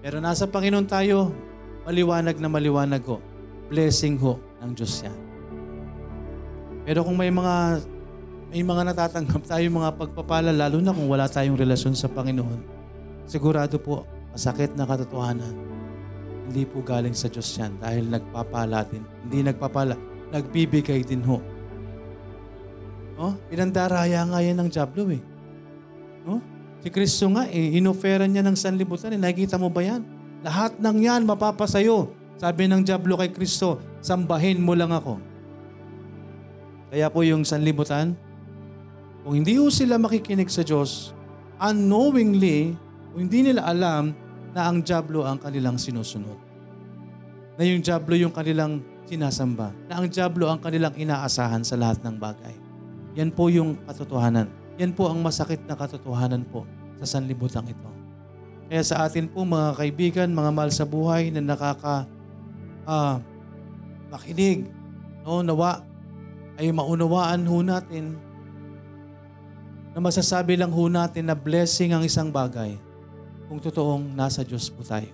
[0.05, 1.33] pero nasa Panginoon tayo,
[1.89, 3.25] maliwanag na maliwanag ho
[3.73, 5.17] blessing ho ng Diyos yan.
[6.85, 7.81] Pero kung may mga
[8.53, 12.61] may mga natatanggap tayo mga pagpapala, lalo na kung wala tayong relasyon sa Panginoon,
[13.25, 15.57] sigurado po, masakit na katotohanan.
[16.47, 19.03] Hindi po galing sa Diyos yan dahil nagpapala din.
[19.27, 19.97] Hindi nagpapala,
[20.31, 21.41] nagbibigay din ho.
[23.17, 23.41] No?
[23.49, 25.23] Pinandaraya nga yan ng Diablo eh.
[26.29, 26.54] No?
[26.85, 29.21] Si Kristo nga eh, inofera niya ng sanlibutan eh.
[29.21, 30.05] Nakikita mo ba yan?
[30.45, 35.17] Lahat ng yan mapapasayo sabi ng Diablo kay Kristo, sambahin mo lang ako.
[36.91, 38.13] Kaya po yung sanlibutan,
[39.25, 41.15] kung hindi ho sila makikinig sa Diyos,
[41.57, 42.75] unknowingly,
[43.11, 44.13] kung hindi nila alam
[44.53, 46.37] na ang Diablo ang kanilang sinusunod.
[47.55, 49.71] Na yung Diablo yung kanilang sinasamba.
[49.87, 52.55] Na ang Diablo ang kanilang inaasahan sa lahat ng bagay.
[53.15, 54.51] Yan po yung katotohanan.
[54.79, 56.67] Yan po ang masakit na katotohanan po
[56.99, 57.91] sa sanlibutan ito.
[58.67, 62.09] Kaya sa atin po mga kaibigan, mga mahal sa buhay na nakaka
[62.89, 63.21] uh,
[64.11, 64.67] makinig,
[65.23, 65.85] no, nawa
[66.59, 68.15] ay maunawaan ho natin
[69.95, 72.75] na masasabi lang ho natin na blessing ang isang bagay
[73.47, 75.11] kung totoong nasa Diyos po tayo.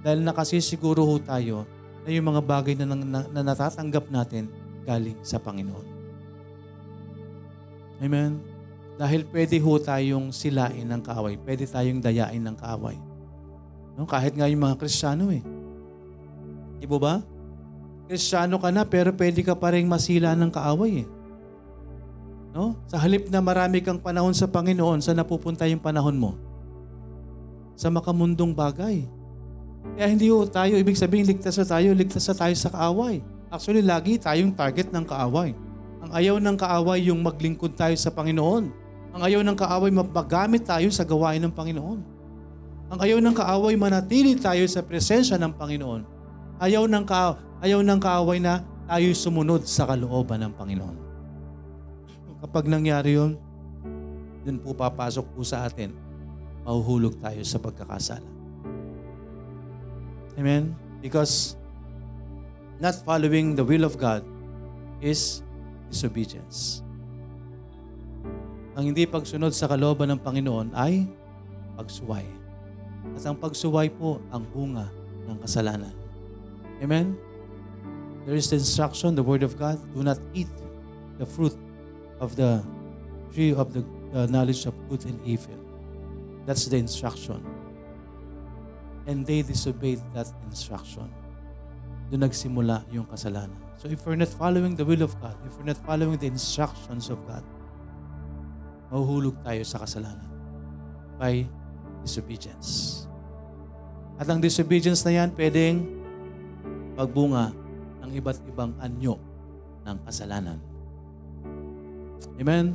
[0.00, 1.68] Dahil nakasisiguro ho tayo
[2.06, 4.48] na yung mga bagay na, na, na natatanggap natin
[4.88, 5.86] galing sa Panginoon.
[8.00, 8.57] Amen?
[8.98, 11.38] Dahil pwede ho tayong silain ng kaaway.
[11.38, 12.98] Pwede tayong dayain ng kaaway.
[13.94, 14.10] No?
[14.10, 15.42] Kahit nga yung mga Kristiyano eh.
[16.82, 17.22] Di ba?
[18.10, 21.08] Kristiyano ka na pero pwede ka pa rin masila ng kaaway eh.
[22.50, 22.74] No?
[22.90, 26.34] Sa halip na marami kang panahon sa Panginoon, sa napupunta yung panahon mo?
[27.78, 29.06] Sa makamundong bagay.
[29.94, 33.22] Kaya hindi ho tayo, ibig sabihin ligtas na tayo, ligtas na tayo sa kaaway.
[33.46, 35.54] Actually, lagi tayong target ng kaaway.
[36.02, 38.87] Ang ayaw ng kaaway yung maglingkod tayo sa Panginoon.
[39.18, 42.00] Ang ayaw ng kaaway magamit tayo sa gawain ng Panginoon.
[42.86, 46.06] Ang ayaw ng kaaway manatili tayo sa presensya ng Panginoon.
[46.62, 50.96] Ayaw ng, ka ayaw ng kaaway na tayo sumunod sa kalooban ng Panginoon.
[52.46, 53.34] Kapag nangyari yun,
[54.46, 55.90] dun po papasok po sa atin,
[56.62, 58.30] mahuhulog tayo sa pagkakasala.
[60.38, 60.78] Amen?
[61.02, 61.58] Because
[62.78, 64.22] not following the will of God
[65.02, 65.42] is
[65.90, 66.86] disobedience.
[68.78, 71.02] Ang hindi pagsunod sa kalooban ng Panginoon ay
[71.74, 72.22] pagsuway.
[73.18, 74.86] At ang pagsuway po ang bunga
[75.26, 75.90] ng kasalanan.
[76.78, 77.18] Amen?
[78.22, 80.46] There is the instruction, the Word of God, do not eat
[81.18, 81.58] the fruit
[82.22, 82.62] of the
[83.34, 83.82] tree of the
[84.14, 85.58] uh, knowledge of good and evil.
[86.46, 87.42] That's the instruction.
[89.10, 91.10] And they disobeyed that instruction.
[92.14, 93.58] Doon nagsimula yung kasalanan.
[93.74, 97.10] So if we're not following the will of God, if we're not following the instructions
[97.10, 97.42] of God,
[98.88, 100.28] mahuhulog tayo sa kasalanan
[101.20, 101.44] by
[102.02, 103.04] disobedience.
[104.18, 105.86] At ang disobedience na yan, pwedeng
[106.98, 107.54] magbunga
[108.02, 109.14] ng iba't ibang anyo
[109.86, 110.58] ng kasalanan.
[112.38, 112.74] Amen?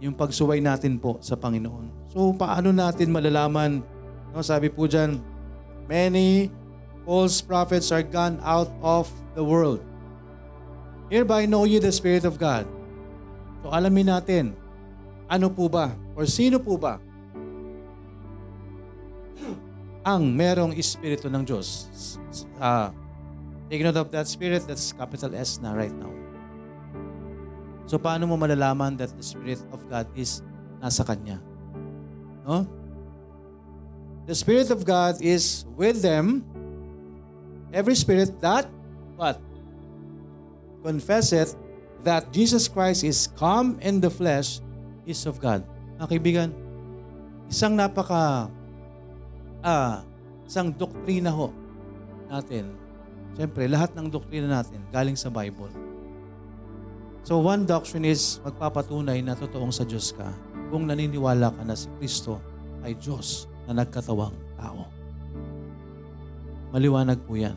[0.00, 2.08] Yung pagsuway natin po sa Panginoon.
[2.08, 3.84] So, paano natin malalaman?
[4.32, 5.20] No, sabi po dyan,
[5.90, 6.48] many
[7.04, 9.84] false prophets are gone out of the world.
[11.08, 12.68] Hereby know you the Spirit of God.
[13.64, 14.56] So, alamin natin,
[15.28, 15.92] ano po ba?
[16.16, 16.96] Or sino po ba
[20.02, 21.88] ang merong Espiritu ng Diyos?
[22.56, 22.88] Uh,
[23.68, 26.10] take note of that Spirit, that's capital S na right now.
[27.84, 30.40] So paano mo malalaman that the Spirit of God is
[30.80, 31.40] nasa Kanya?
[32.48, 32.64] No?
[34.24, 36.44] The Spirit of God is with them.
[37.68, 38.64] Every spirit that,
[39.16, 39.36] what?
[40.80, 41.52] Confesseth
[42.00, 44.64] that Jesus Christ is come in the flesh
[45.08, 45.64] is of God.
[45.96, 46.48] Mga kaibigan,
[47.48, 48.52] isang napaka,
[49.64, 50.04] ah,
[50.44, 51.50] isang doktrina ho
[52.28, 52.68] natin.
[53.34, 55.88] Siyempre, lahat ng doktrina natin galing sa Bible
[57.28, 60.32] So one doctrine is magpapatunay na totoong sa Diyos ka
[60.72, 62.40] kung naniniwala ka na si Kristo
[62.80, 64.88] ay Diyos na nagkatawang tao.
[66.72, 67.52] Maliwanag po yan.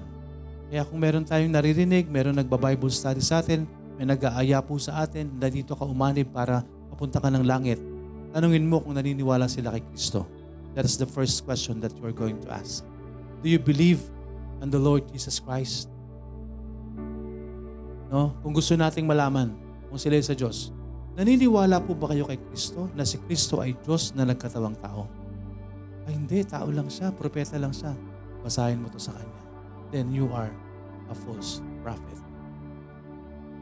[0.67, 3.63] Kaya kung meron tayong naririnig, meron nagba-Bible study sa atin,
[3.95, 7.79] may nag-aaya po sa atin na dito ka umanib para papunta ka ng langit,
[8.35, 10.27] tanungin mo kung naniniwala sila kay Kristo.
[10.75, 12.83] That is the first question that you are going to ask.
[13.43, 13.99] Do you believe
[14.59, 15.91] on the Lord Jesus Christ?
[18.11, 18.35] No?
[18.43, 19.55] Kung gusto nating malaman
[19.87, 20.71] kung sila sa Diyos,
[21.15, 25.07] naniniwala po ba kayo kay Kristo na si Kristo ay Diyos na nagkatawang tao?
[26.07, 27.95] Ay hindi, tao lang siya, propeta lang siya.
[28.43, 29.41] Basahin mo to sa Kanya.
[29.91, 30.51] Then you are
[31.11, 32.19] a false prophet.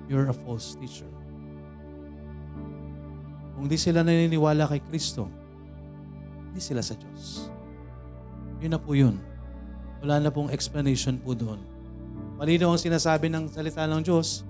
[0.10, 1.10] You're a false teacher.
[3.60, 5.28] Kung di sila naniniwala kay Kristo,
[6.48, 7.52] hindi sila sa Diyos.
[8.64, 9.20] Yun na po yun.
[10.00, 11.60] Wala na pong explanation po doon.
[12.40, 14.48] Malinaw ang sinasabi ng salita ng Diyos.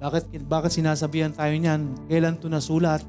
[0.00, 2.08] Bakit, bakit sinasabihan tayo niyan?
[2.08, 3.04] Kailan ito nasulat?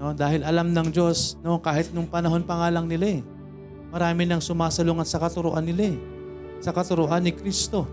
[0.00, 3.20] No, dahil alam ng Diyos, no, kahit nung panahon pa nga lang nila eh,
[3.92, 5.98] marami nang sumasalungat sa katuruan nila eh,
[6.64, 7.84] sa katuruan ni Kristo.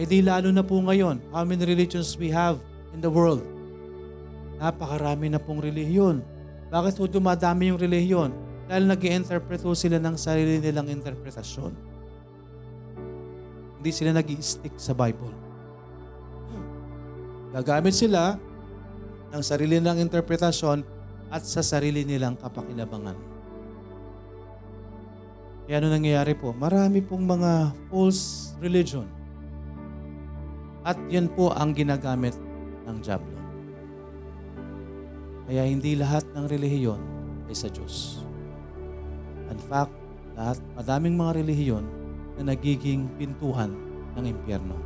[0.00, 2.56] Eh di lalo na po ngayon, how many religions we have
[2.96, 3.59] in the world?
[4.60, 6.20] Napakarami na pong relihiyon.
[6.68, 8.30] Bakit po dumadami yung relihiyon?
[8.68, 11.72] Dahil nag interpret sila ng sarili nilang interpretasyon.
[13.80, 15.32] Hindi sila nag stick sa Bible.
[17.56, 18.36] Gagamit sila
[19.32, 20.84] ng sarili nilang interpretasyon
[21.32, 23.16] at sa sarili nilang kapakinabangan.
[25.64, 26.52] Kaya ano nangyayari po?
[26.52, 29.08] Marami pong mga false religion.
[30.84, 32.36] At yan po ang ginagamit
[32.84, 33.39] ng Diablo.
[35.50, 37.02] Kaya hindi lahat ng relihiyon
[37.50, 38.22] ay sa Diyos.
[39.50, 39.90] In fact,
[40.38, 41.82] lahat, madaming mga relihiyon
[42.38, 43.74] na nagiging pintuan
[44.14, 44.78] ng impyerno.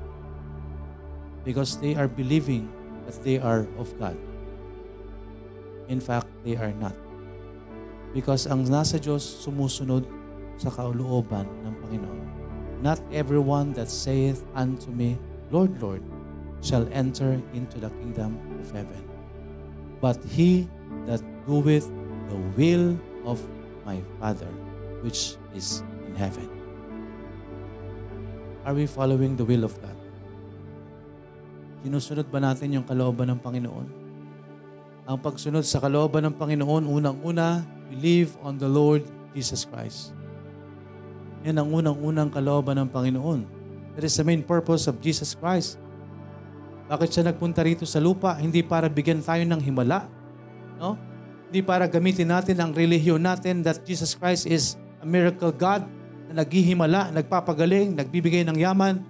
[1.44, 2.72] Because they are believing
[3.04, 4.16] that they are of God.
[5.92, 6.96] In fact, they are not.
[8.16, 10.08] Because ang nasa Diyos sumusunod
[10.56, 12.20] sa kaulooban ng Panginoon.
[12.80, 15.20] Not everyone that saith unto me,
[15.52, 16.00] Lord, Lord,
[16.64, 19.03] shall enter into the kingdom of heaven.
[20.04, 20.68] But he
[21.08, 21.88] that doeth
[22.28, 22.92] the will
[23.24, 23.40] of
[23.88, 24.52] my Father,
[25.00, 26.44] which is in heaven.
[28.68, 29.96] Are we following the will of God?
[31.80, 33.88] Sinusunod ba natin yung kalooban ng Panginoon?
[35.08, 40.12] Ang pagsunod sa kalooban ng Panginoon, unang-una, believe on the Lord Jesus Christ.
[41.48, 43.48] Yan ang unang-unang kalooban ng Panginoon.
[43.96, 45.80] That is the main purpose of Jesus Christ.
[46.84, 48.36] Bakit siya nagpunta rito sa lupa?
[48.36, 50.04] Hindi para bigyan tayo ng himala.
[50.76, 51.00] No?
[51.48, 55.86] Hindi para gamitin natin ang relihiyon natin that Jesus Christ is a miracle God
[56.28, 59.00] na naghihimala, nagpapagaling, nagbibigay ng yaman.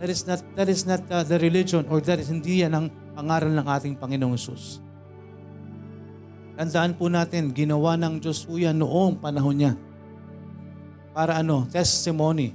[0.00, 2.86] That is not, that is not uh, the religion or that is hindi yan ang
[3.12, 4.80] pangaral ng ating Panginoong Sus.
[6.56, 9.72] Tandaan po natin, ginawa ng Diyos po yan noong panahon niya.
[11.16, 11.64] Para ano?
[11.68, 12.52] Testimony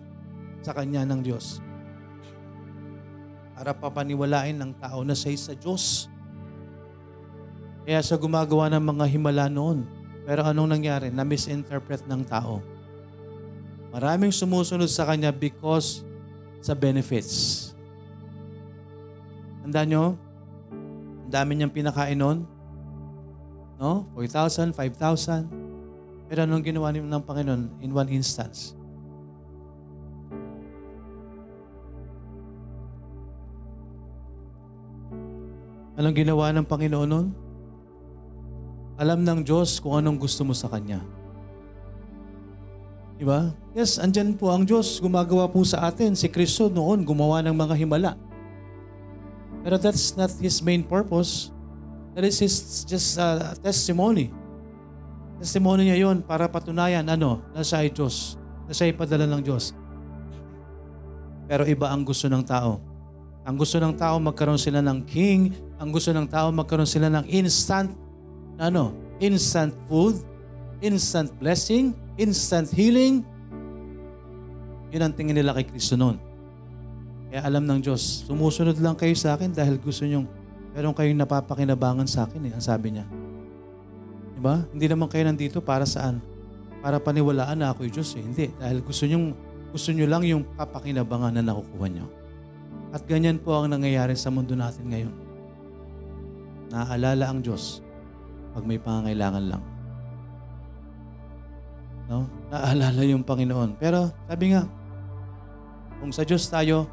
[0.62, 1.65] sa Kanya ng Diyos.
[3.56, 6.12] Para papaniwalain ng tao na siya sa Diyos.
[7.88, 9.88] Kaya siya gumagawa ng mga himala noon.
[10.28, 11.08] Pero anong nangyari?
[11.08, 12.60] Na-misinterpret ng tao.
[13.96, 16.04] Maraming sumusunod sa Kanya because
[16.60, 17.72] sa benefits.
[19.64, 20.06] Tandaan nyo?
[21.26, 22.44] Ang dami niyang pinakain noon.
[23.80, 24.04] No?
[24.18, 25.48] 4,000, 5,000.
[26.26, 28.74] Pero anong ginawa ng Panginoon in one instance?
[35.96, 37.28] Anong ginawa ng Panginoon noon?
[39.00, 41.04] Alam ng Diyos kung anong gusto mo sa Kanya.
[43.16, 43.56] Diba?
[43.72, 45.00] Yes, andyan po ang Diyos.
[45.00, 46.16] Gumagawa po sa atin.
[46.16, 48.12] Si Kristo noon gumawa ng mga himala.
[49.64, 51.52] Pero that's not His main purpose.
[52.12, 54.36] That is His just uh, testimony.
[55.40, 58.36] Testimony niya yon para patunayan ano, na siya ay Diyos.
[58.68, 59.72] Na siya ay padala ng Diyos.
[61.48, 62.84] Pero iba ang gusto ng tao.
[63.48, 65.56] Ang gusto ng tao magkaroon sila ng king.
[65.76, 67.92] Ang gusto ng tao magkaroon sila ng instant
[68.56, 70.16] ano, instant food,
[70.80, 73.24] instant blessing, instant healing.
[74.92, 76.16] Yun ang tingin nila kay Kristo noon.
[77.28, 80.24] Kaya alam ng Diyos, sumusunod lang kayo sa akin dahil gusto nyong
[80.72, 83.06] meron kayong napapakinabangan sa akin eh, ang sabi niya.
[84.36, 84.64] Diba?
[84.72, 86.24] Hindi naman kayo nandito para saan?
[86.80, 88.24] Para paniwalaan na ako yung Diyos eh.
[88.24, 88.48] Hindi.
[88.56, 89.36] Dahil gusto nyo,
[89.72, 92.06] gusto nyo lang yung kapakinabangan na nakukuha nyo.
[92.96, 95.25] At ganyan po ang nangyayari sa mundo natin ngayon.
[96.74, 97.86] Naaalala ang Diyos
[98.56, 99.64] pag may pangangailangan lang.
[102.06, 102.30] No?
[102.54, 103.76] Naaalala yung Panginoon.
[103.82, 104.64] Pero sabi nga,
[106.00, 106.86] kung sa Diyos tayo,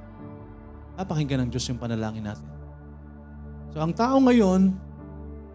[0.96, 2.48] napakinggan ng Diyos yung panalangin natin.
[3.72, 4.72] So ang tao ngayon,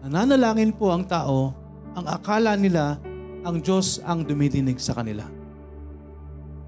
[0.06, 1.54] nananalangin po ang tao,
[1.94, 2.98] ang akala nila,
[3.42, 5.26] ang Diyos ang dumidinig sa kanila.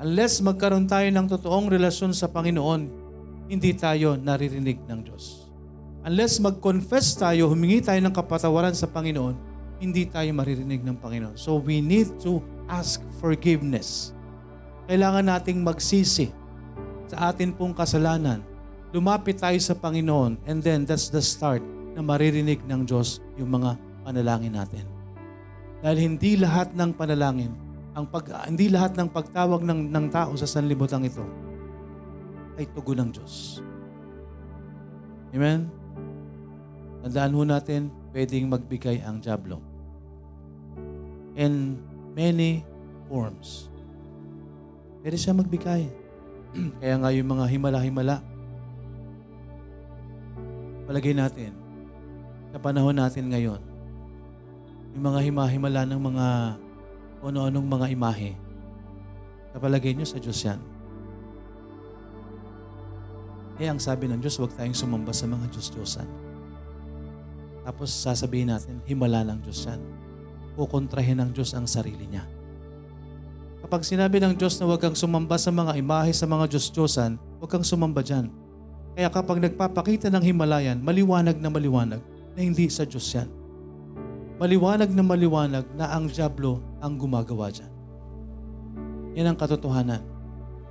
[0.01, 2.83] Unless magkaroon tayo ng totoong relasyon sa Panginoon,
[3.51, 5.40] hindi tayo naririnig ng Diyos.
[6.01, 9.37] Unless mag-confess tayo, humingi tayo ng kapatawaran sa Panginoon,
[9.81, 11.37] hindi tayo maririnig ng Panginoon.
[11.37, 14.17] So we need to ask forgiveness.
[14.89, 16.33] Kailangan nating magsisi
[17.09, 18.41] sa atin pong kasalanan.
[18.97, 21.61] Lumapit tayo sa Panginoon and then that's the start
[21.93, 24.85] na maririnig ng Diyos yung mga panalangin natin.
[25.85, 27.53] Dahil hindi lahat ng panalangin,
[27.93, 31.25] ang pag, hindi lahat ng pagtawag ng, ng tao sa sanlibutan ito
[32.57, 33.65] ay tugon ng Diyos.
[35.33, 35.80] Amen?
[37.01, 39.63] Tandaan ho natin, pwedeng magbigay ang Diablo.
[41.33, 41.81] In
[42.13, 42.61] many
[43.09, 43.73] forms.
[45.01, 45.89] Pwede siya magbigay.
[46.81, 48.21] Kaya nga yung mga himala-himala,
[50.85, 51.57] palagay natin,
[52.51, 53.63] sa panahon natin ngayon,
[54.93, 56.27] yung mga himahimala ng mga
[57.23, 58.35] ano-anong mga imahe,
[59.55, 60.61] kapalagay nyo sa Diyos yan.
[63.61, 66.09] Eh, ang sabi ng Diyos, huwag tayong sumamba sa mga Diyos-Diyosan.
[67.71, 69.79] Tapos sasabihin natin, himala ng Diyos yan.
[70.59, 72.27] Kukontrahin ng Diyos ang sarili niya.
[73.63, 77.47] Kapag sinabi ng Diyos na huwag kang sumamba sa mga imahe sa mga Diyos-Diyosan, huwag
[77.47, 78.27] kang sumamba dyan.
[78.99, 82.03] Kaya kapag nagpapakita ng himalayan, maliwanag na maliwanag
[82.35, 83.31] na hindi sa Diyos yan.
[84.43, 87.71] Maliwanag na maliwanag na ang Diablo ang gumagawa dyan.
[89.15, 90.03] Yan ang katotohanan.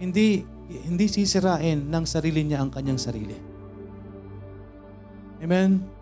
[0.03, 3.39] Hindi, hindi sisirain ng sarili niya ang kanyang sarili.
[5.39, 5.98] Amen?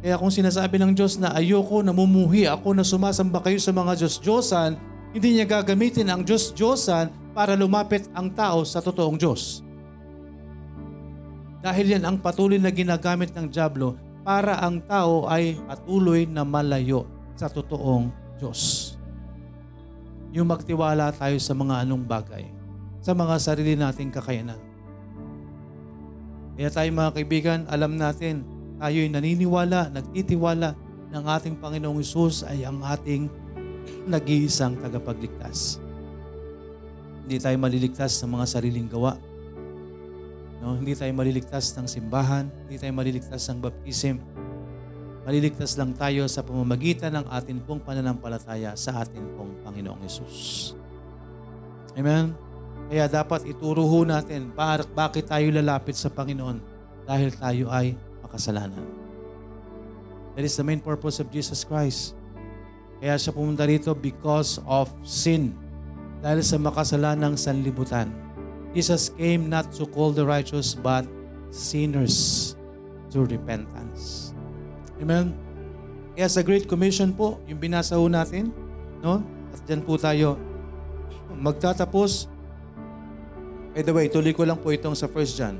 [0.00, 4.80] Kaya kung sinasabi ng Diyos na ayoko, namumuhi ako na sumasamba kayo sa mga Diyos-Diyosan,
[5.12, 9.60] hindi niya gagamitin ang Diyos-Diyosan para lumapit ang tao sa totoong Diyos.
[11.60, 17.04] Dahil yan ang patuloy na ginagamit ng Diablo para ang tao ay patuloy na malayo
[17.36, 18.08] sa totoong
[18.40, 18.96] Diyos.
[20.32, 22.48] Yung magtiwala tayo sa mga anong bagay,
[23.04, 24.60] sa mga sarili nating kakayanan.
[26.56, 28.44] Kaya tayo mga kaibigan, alam natin,
[28.80, 30.72] tayo'y naniniwala, nagtitiwala
[31.12, 33.28] ng ating Panginoong Isus ay ang ating
[34.08, 35.76] nag-iisang tagapagligtas.
[37.26, 39.14] Hindi tayo maliligtas sa mga sariling gawa.
[40.60, 44.16] No, hindi tayo maliligtas ng simbahan, hindi tayo maliligtas ng baptism.
[45.24, 50.72] Maliligtas lang tayo sa pamamagitan ng atin pong pananampalataya sa atin pong Panginoong Yesus.
[51.94, 52.32] Amen?
[52.90, 54.50] Kaya dapat ituro ho natin
[54.96, 56.58] bakit tayo lalapit sa Panginoon
[57.06, 57.94] dahil tayo ay
[58.30, 58.86] makasalanan.
[60.38, 62.14] That is the main purpose of Jesus Christ.
[63.02, 65.58] Kaya siya pumunta rito because of sin.
[66.22, 68.14] Dahil sa makasalanang sanlibutan.
[68.70, 71.02] Jesus came not to call the righteous but
[71.50, 72.54] sinners
[73.10, 74.30] to repentance.
[75.02, 75.34] Amen?
[76.14, 78.54] Kaya sa Great Commission po, yung binasa ho natin,
[79.02, 79.24] no?
[79.50, 80.38] At dyan po tayo
[81.34, 82.30] magtatapos.
[83.74, 85.56] By the way, tuloy ko lang po itong sa 1 John.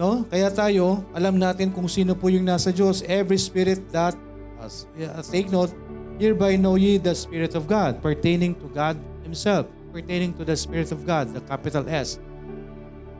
[0.00, 0.24] No?
[0.28, 3.04] Kaya tayo, alam natin kung sino po yung nasa Diyos.
[3.04, 4.16] Every spirit that,
[4.62, 5.72] as, yeah, take note,
[6.16, 10.90] hereby know ye the Spirit of God, pertaining to God Himself pertaining to the Spirit
[10.90, 12.16] of God, the capital S.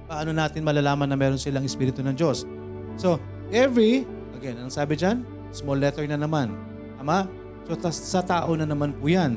[0.08, 2.48] Paano natin malalaman na meron silang Espiritu ng Diyos?
[2.96, 3.20] So,
[3.52, 5.22] every, again, anong sabi dyan?
[5.52, 6.56] Small letter na naman.
[6.96, 7.28] Tama?
[7.68, 9.36] So, tas, sa tao na naman po yan.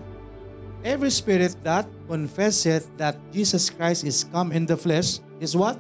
[0.82, 5.76] Every spirit that confesseth that Jesus Christ is come in the flesh is what?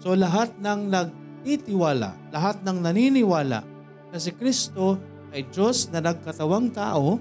[0.00, 3.60] So, lahat ng nagtitiwala, lahat ng naniniwala
[4.10, 4.96] na si Kristo
[5.30, 7.20] ay Diyos na nagkatawang tao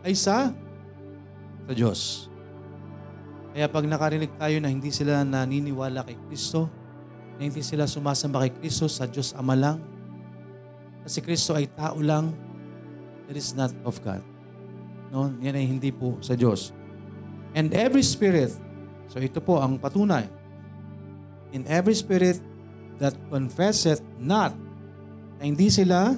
[0.00, 0.50] ay sa
[1.66, 2.32] sa Diyos.
[3.52, 6.72] Kaya pag nakarinig tayo na hindi sila naniniwala kay Kristo,
[7.36, 9.76] na hindi sila sumasamba kay Kristo sa Diyos Ama lang,
[11.04, 12.32] na si Kristo ay tao lang,
[13.28, 14.24] that is not of God.
[15.12, 15.28] No?
[15.44, 16.72] Yan ay hindi po sa Diyos.
[17.52, 18.52] And every spirit,
[19.08, 20.28] so ito po ang patunay,
[21.52, 22.40] in every spirit
[22.98, 24.56] that confesseth not,
[25.36, 26.16] na hindi sila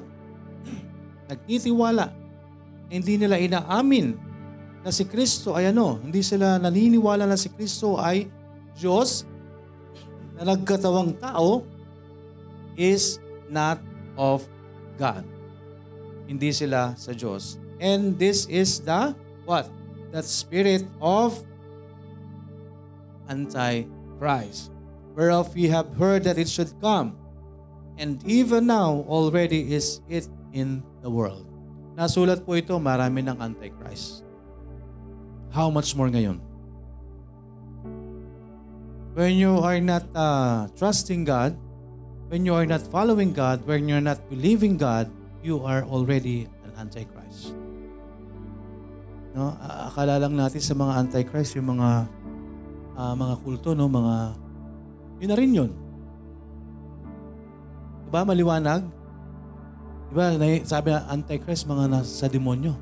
[1.29, 2.15] nagtitiwala,
[2.89, 4.17] hindi nila inaamin
[4.81, 8.31] na si Kristo ay ano, hindi sila naniniwala na si Kristo ay
[8.79, 9.27] Diyos
[10.39, 11.67] na nagkatawang tao
[12.79, 13.19] is
[13.51, 13.83] not
[14.15, 14.47] of
[14.95, 15.27] God.
[16.31, 17.59] Hindi sila sa Diyos.
[17.83, 19.13] And this is the
[19.45, 19.67] what?
[20.15, 21.37] That spirit of
[23.29, 24.73] Antichrist,
[25.19, 27.19] whereof we have heard that it should come,
[27.99, 31.43] and even now already is it in the world.
[31.99, 34.23] Nasulat po ito, marami ng Antichrist.
[35.51, 36.39] How much more ngayon?
[39.19, 41.59] When you are not uh, trusting God,
[42.31, 45.11] when you are not following God, when you're not believing God,
[45.43, 47.59] you are already an Antichrist.
[49.35, 49.59] No,
[49.91, 52.07] akala lang natin sa mga Antichrist yung mga
[52.95, 54.47] uh, mga kulto, no, mga
[55.19, 55.71] yun na rin yun.
[58.09, 58.83] Diba maliwanag?
[60.09, 60.25] Diba
[60.65, 62.73] sabi na Antichrist mga nasa demonyo.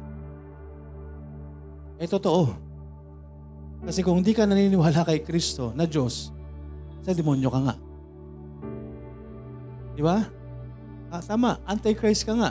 [1.96, 2.52] Eh, totoo.
[3.82, 6.30] Kasi kung hindi ka naniniwala kay Kristo na Diyos,
[7.06, 7.76] sa demonyo ka nga.
[9.94, 10.26] Di ba?
[11.08, 12.50] Ah, tama, antichrist ka nga.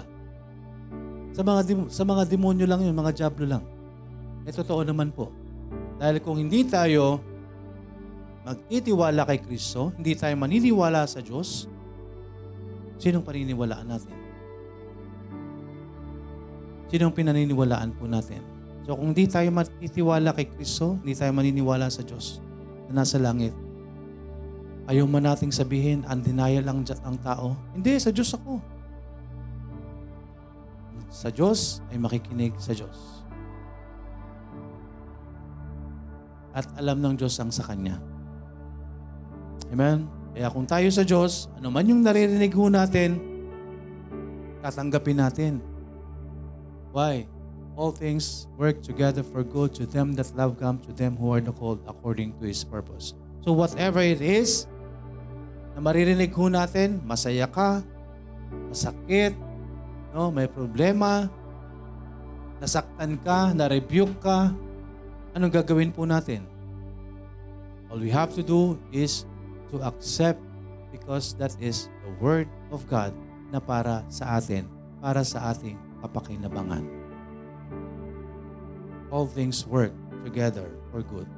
[1.35, 3.63] Sa mga sa mga demonyo lang 'yun, mga diablo lang.
[4.47, 5.29] Eh totoo naman po.
[5.99, 7.19] Dahil kung hindi tayo
[8.45, 11.65] magtitiwala kay Kristo, hindi tayo maniniwala sa Diyos,
[13.01, 14.13] sinong paniniwalaan natin?
[16.93, 18.45] Sinong pinaniniwalaan po natin?
[18.85, 22.37] So kung di tayo matitiwala kay Kristo, hindi tayo maniniwala sa Diyos
[22.93, 23.51] na nasa langit,
[24.85, 27.57] ayaw man nating sabihin, undenial lang ang tao.
[27.73, 28.61] Hindi, sa Diyos ako.
[31.09, 33.25] Sa Diyos ay makikinig sa Diyos.
[36.53, 38.14] At alam ng Diyos ang sa Kanya.
[39.75, 40.07] Amen?
[40.31, 43.19] Kaya kung tayo sa Diyos, ano man yung naririnig ho natin,
[44.63, 45.53] tatanggapin natin.
[46.95, 47.27] Why?
[47.75, 51.43] all things work together for good to them that love God, to them who are
[51.43, 53.13] called according to His purpose.
[53.43, 54.65] So whatever it is,
[55.75, 57.83] na maririnig ho natin, masaya ka,
[58.71, 59.35] masakit,
[60.15, 61.27] no, may problema,
[62.63, 64.55] nasaktan ka, na-rebuke ka,
[65.35, 66.47] anong gagawin po natin?
[67.91, 69.27] All we have to do is
[69.71, 70.41] to accept
[70.91, 73.11] because that is the Word of God
[73.51, 74.65] na para sa atin,
[75.03, 76.83] para sa ating kapakinabangan.
[79.11, 79.93] All things work
[80.25, 81.29] together for good.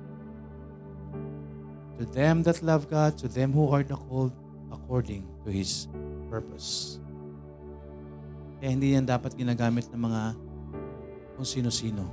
[1.98, 4.34] To them that love God, to them who are the called
[4.70, 5.90] according to His
[6.30, 7.02] purpose.
[8.58, 10.22] Kaya hindi yan dapat ginagamit ng mga
[11.38, 12.06] kung sino-sino.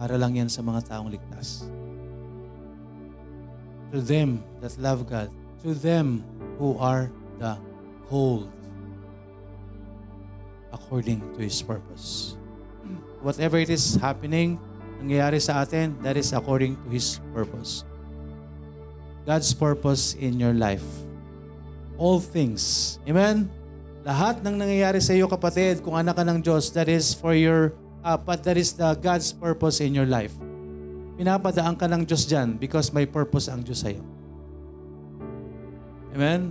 [0.00, 1.68] Para lang yan sa mga taong ligtas.
[3.94, 5.30] To them that love God,
[5.62, 6.26] to them
[6.58, 7.54] who are the
[8.10, 8.50] called
[10.74, 12.34] according to His purpose.
[13.22, 14.58] Whatever it is happening,
[14.98, 17.86] nangyayari sa atin, that is according to His purpose.
[19.22, 20.84] God's purpose in your life.
[21.94, 22.98] All things.
[23.06, 23.46] Amen?
[24.02, 27.72] Lahat ng nangyayari sa iyo kapatid, kung anak ka ng Diyos, that is for your,
[28.02, 30.34] uh, but that is the God's purpose in your life.
[31.14, 34.02] Pinapadaan ka ng Diyos dyan because may purpose ang Diyos sa iyo.
[36.14, 36.50] Amen?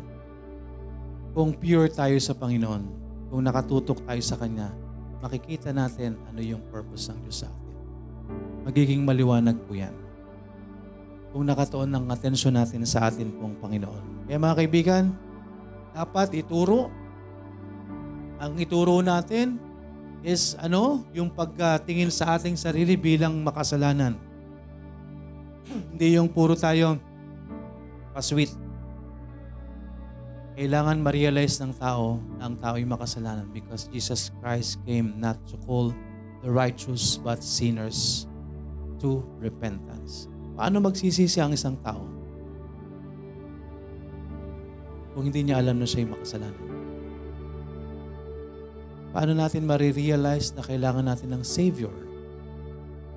[1.35, 2.83] Kung pure tayo sa Panginoon,
[3.31, 4.71] kung nakatutok tayo sa Kanya,
[5.19, 7.75] makikita natin ano yung purpose ng Diyos sa atin.
[8.63, 9.95] Magiging maliwanag po yan.
[11.33, 14.29] Kung nakatuon ng atensyon natin sa atin pong Panginoon.
[14.29, 15.03] Kaya mga kaibigan,
[15.91, 16.93] dapat ituro
[18.43, 19.55] ang ituro natin
[20.19, 24.19] is ano, yung pagtingin sa ating sarili bilang makasalanan.
[25.73, 27.01] Hindi yung puro tayo
[28.13, 28.53] pasweet.
[30.53, 35.57] Kailangan ma-realize ng tao na ang tao ay makasalanan because Jesus Christ came not to
[35.65, 35.89] call
[36.45, 38.29] the righteous but sinners
[39.01, 40.29] to repentance.
[40.53, 42.05] Paano magsisisi ang isang tao
[45.17, 46.65] kung hindi niya alam na siya ay makasalanan?
[49.09, 51.93] Paano natin marirealize na kailangan natin ng Savior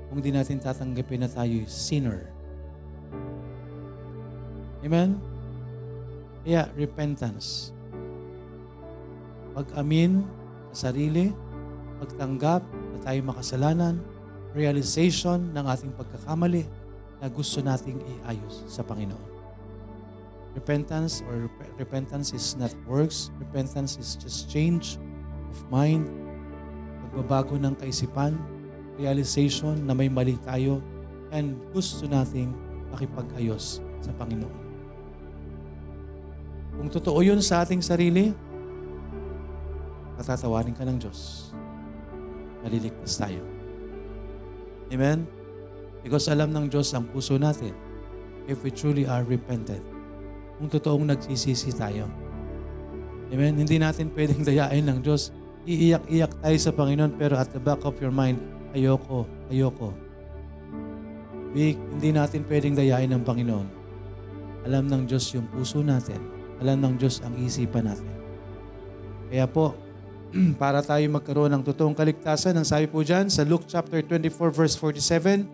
[0.09, 2.36] kung di natin tatanggapin na tayo sinner?
[4.87, 5.19] Amen?
[6.47, 7.75] Kaya, repentance.
[9.51, 10.23] Pag-amin
[10.71, 11.35] sa sarili,
[11.99, 12.63] pagtanggap
[12.95, 13.99] na tayo makasalanan,
[14.55, 16.63] realization ng ating pagkakamali
[17.19, 19.35] na gusto nating iayos sa Panginoon.
[20.55, 23.35] Repentance or repentance is not works.
[23.43, 25.03] Repentance is just change
[25.51, 26.07] of mind,
[27.05, 28.39] pagbabago ng kaisipan,
[28.97, 30.79] realization na may mali tayo,
[31.35, 32.55] and gusto nating
[32.95, 34.66] makipag-ayos sa Panginoon.
[36.77, 38.37] Kung totoo yun sa ating sarili,
[40.21, 41.51] patatawarin ka ng Diyos.
[42.65, 43.41] Maliligtas tayo.
[44.93, 45.25] Amen?
[46.05, 47.75] Because alam ng Diyos ang puso natin
[48.47, 49.83] if we truly are repentant.
[50.57, 52.09] Kung totoong nagsisisi tayo.
[53.29, 53.59] Amen?
[53.59, 55.35] Hindi natin pwedeng dayain ng Diyos
[55.67, 58.39] iiyak-iyak tayo sa Panginoon pero at the back of your mind,
[58.71, 59.91] ayoko, ayoko.
[61.51, 63.69] Big, hindi natin pwedeng dayain ng Panginoon.
[64.69, 66.36] Alam ng Diyos yung puso natin.
[66.63, 68.09] Alam ng Diyos ang isipan natin.
[69.29, 69.77] Kaya po,
[70.63, 74.75] para tayo magkaroon ng totoong kaligtasan, ang sabi po dyan sa Luke chapter 24 verse
[74.79, 75.45] 47,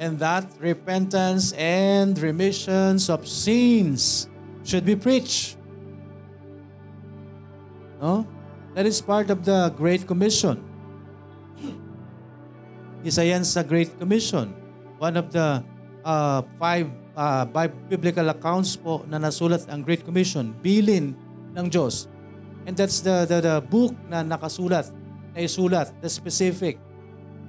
[0.00, 4.32] And that repentance and remissions of sins
[4.64, 5.60] should be preached
[8.00, 8.26] No?
[8.74, 10.64] That is part of the Great Commission.
[13.04, 14.56] Isa yan sa Great Commission.
[14.96, 15.60] One of the
[16.04, 16.88] uh, five
[17.20, 17.44] uh,
[17.92, 21.12] biblical accounts po na nasulat ang Great Commission, bilin
[21.52, 22.08] ng Diyos.
[22.64, 24.88] And that's the, the, the book na nakasulat,
[25.36, 26.80] na isulat, the specific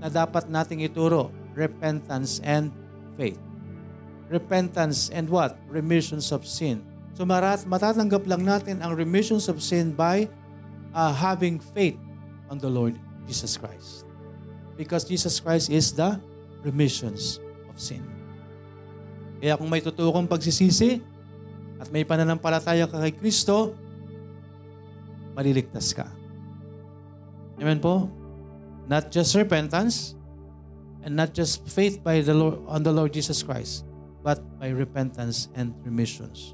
[0.04, 2.74] na dapat nating ituro, repentance and
[3.16, 3.40] faith.
[4.28, 5.56] Repentance and what?
[5.72, 6.84] Remissions of sin.
[7.16, 10.28] So marat, matatanggap lang natin ang remissions of sin by
[10.96, 12.00] uh, having faith
[12.48, 12.96] on the Lord
[13.28, 14.08] Jesus Christ.
[14.80, 16.18] Because Jesus Christ is the
[16.64, 18.21] remissions of sin.
[19.42, 21.02] Kaya kung may totoo kang pagsisisi
[21.82, 23.74] at may pananampalataya ka kay Kristo,
[25.34, 26.06] maliligtas ka.
[27.58, 28.06] Amen po?
[28.86, 30.14] Not just repentance
[31.02, 33.90] and not just faith by the Lord, on the Lord Jesus Christ,
[34.22, 36.54] but by repentance and remissions.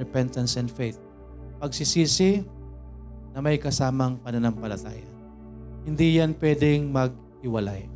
[0.00, 0.96] Repentance and faith.
[1.60, 2.40] Pagsisisi,
[3.30, 5.06] na may kasamang pananampalataya.
[5.86, 7.86] Hindi yan pwedeng mag-iwalay.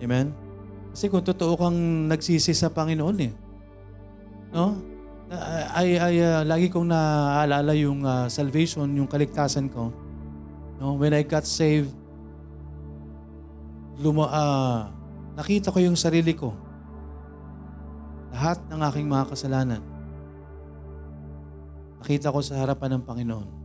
[0.00, 0.45] Amen?
[0.96, 3.32] Kasi kung totoo kang nagsisi sa Panginoon eh.
[4.56, 4.80] No?
[5.76, 9.92] Ay, ay uh, lagi kong naaalala yung uh, salvation, yung kaligtasan ko.
[10.80, 10.96] No?
[10.96, 11.92] When I got saved,
[14.00, 14.80] luma, uh,
[15.36, 16.56] nakita ko yung sarili ko.
[18.32, 19.84] Lahat ng aking mga kasalanan
[22.06, 23.55] nakita ko sa harapan ng Panginoon.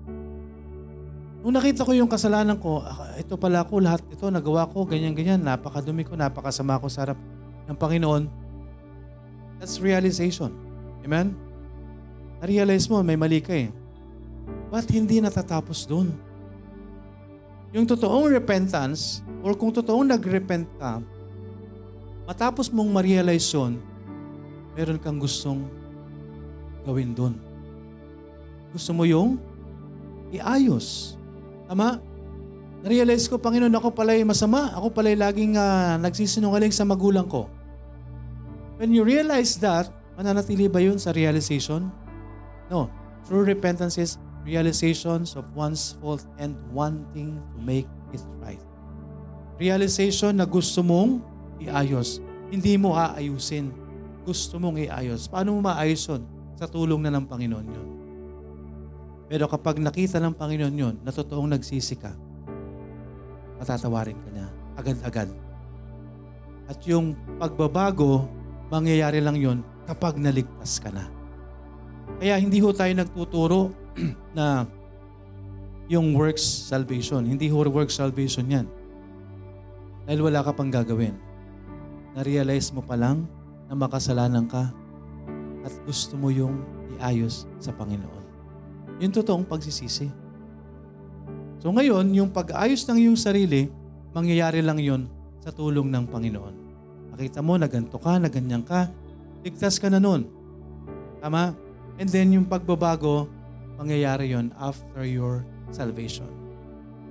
[1.41, 2.85] Nung nakita ko yung kasalanan ko,
[3.17, 7.17] ito pala ako, lahat ito, nagawa ko, ganyan-ganyan, napakadumi ko, napakasama ko sa harap
[7.65, 8.29] ng Panginoon.
[9.57, 10.53] That's realization.
[11.01, 11.33] Amen?
[12.37, 13.73] Na-realize mo, may mali ka eh.
[14.69, 16.13] Ba't hindi natatapos doon?
[17.73, 21.01] Yung totoong repentance, or kung totoong nag-repent ka,
[22.29, 23.81] matapos mong ma-realize yun,
[24.77, 25.65] meron kang gustong
[26.85, 27.33] gawin doon.
[28.69, 29.41] Gusto mo yung
[30.29, 31.17] iayos.
[31.71, 32.03] Tama?
[32.83, 34.75] Na-realize ko, Panginoon, ako pala'y masama.
[34.75, 37.47] Ako pala'y laging uh, nagsisinungaling sa magulang ko.
[38.75, 39.87] When you realize that,
[40.19, 41.87] mananatili ba yun sa realization?
[42.67, 42.91] No.
[43.23, 48.59] True repentance is realizations of one's fault and wanting to make it right.
[49.55, 51.23] Realization na gusto mong
[51.63, 52.19] iayos.
[52.51, 53.71] Hindi mo aayusin.
[54.27, 55.31] Gusto mong iayos.
[55.31, 56.27] Paano mo maayos yun?
[56.59, 57.90] Sa tulong na ng Panginoon yun.
[59.31, 62.11] Pero kapag nakita ng Panginoon yun, na totoong nagsisi ka,
[63.63, 65.31] matatawarin ka niya agad-agad.
[66.67, 68.27] At yung pagbabago,
[68.67, 71.07] mangyayari lang yun kapag naligtas ka na.
[72.19, 73.71] Kaya hindi ho tayo nagtuturo
[74.37, 74.67] na
[75.87, 77.23] yung works salvation.
[77.23, 78.67] Hindi ho works salvation yan.
[80.11, 81.15] Dahil wala ka pang gagawin.
[82.19, 83.23] Na-realize mo pa lang
[83.71, 84.75] na makasalanan ka
[85.63, 86.67] at gusto mo yung
[86.99, 88.20] iayos sa Panginoon.
[89.01, 90.05] Yung totoong pagsisisi.
[91.57, 93.65] So ngayon, yung pag-ayos ng iyong sarili,
[94.13, 95.09] mangyayari lang yon
[95.41, 96.55] sa tulong ng Panginoon.
[97.17, 98.93] Makita mo na ganito ka, na ganyan ka,
[99.41, 100.29] ligtas ka na nun.
[101.17, 101.57] Tama?
[101.97, 103.25] And then yung pagbabago,
[103.81, 105.41] mangyayari yon after your
[105.73, 106.29] salvation.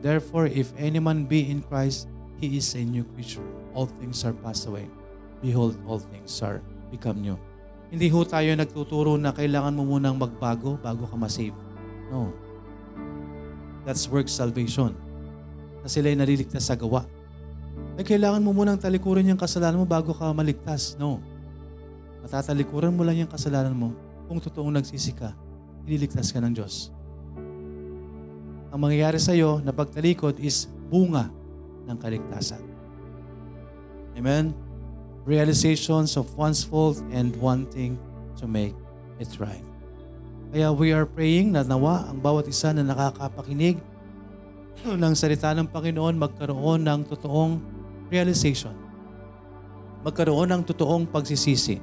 [0.01, 2.07] Therefore, if any man be in Christ,
[2.39, 3.45] he is a new creature.
[3.75, 4.87] All things are passed away.
[5.43, 7.39] Behold, all things are become new.
[7.91, 11.70] Hindi ho tayo nagtuturo na kailangan mo munang magbago bago ka masave.
[12.11, 12.35] No.
[13.87, 14.93] That's work salvation.
[15.81, 17.07] Na sila'y naliligtas sa gawa.
[17.97, 20.99] Ay kailangan mo munang talikuran yung kasalanan mo bago ka maligtas.
[20.99, 21.23] No.
[22.21, 23.97] Matatalikuran mo lang yung kasalanan mo
[24.29, 25.33] kung totoong nagsisi ka
[25.89, 26.93] ililigtas ka ng Diyos.
[28.71, 31.27] Ang mangyayari sa iyo na pagtalikod is bunga
[31.91, 32.63] ng kaligtasan.
[34.15, 34.55] Amen?
[35.27, 37.99] Realizations of one's fault and wanting
[38.39, 38.77] to make
[39.19, 39.70] it right.
[40.51, 43.79] Kaya we are praying na nawa ang bawat isa na nakakapakinig
[44.83, 47.63] ng salita ng Panginoon magkaroon ng totoong
[48.11, 48.75] realization.
[50.03, 51.79] Magkaroon ng totoong pagsisisi.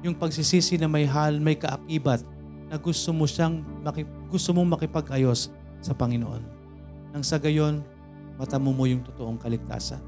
[0.00, 2.24] Yung pagsisisi na may hal, may kaakibat
[2.72, 3.60] na gusto mo siyang
[4.32, 5.52] gusto mong makipag-ayos
[5.84, 6.40] sa Panginoon.
[7.12, 7.84] Nang sa gayon,
[8.40, 10.00] matamo mo yung totoong kaligtasan.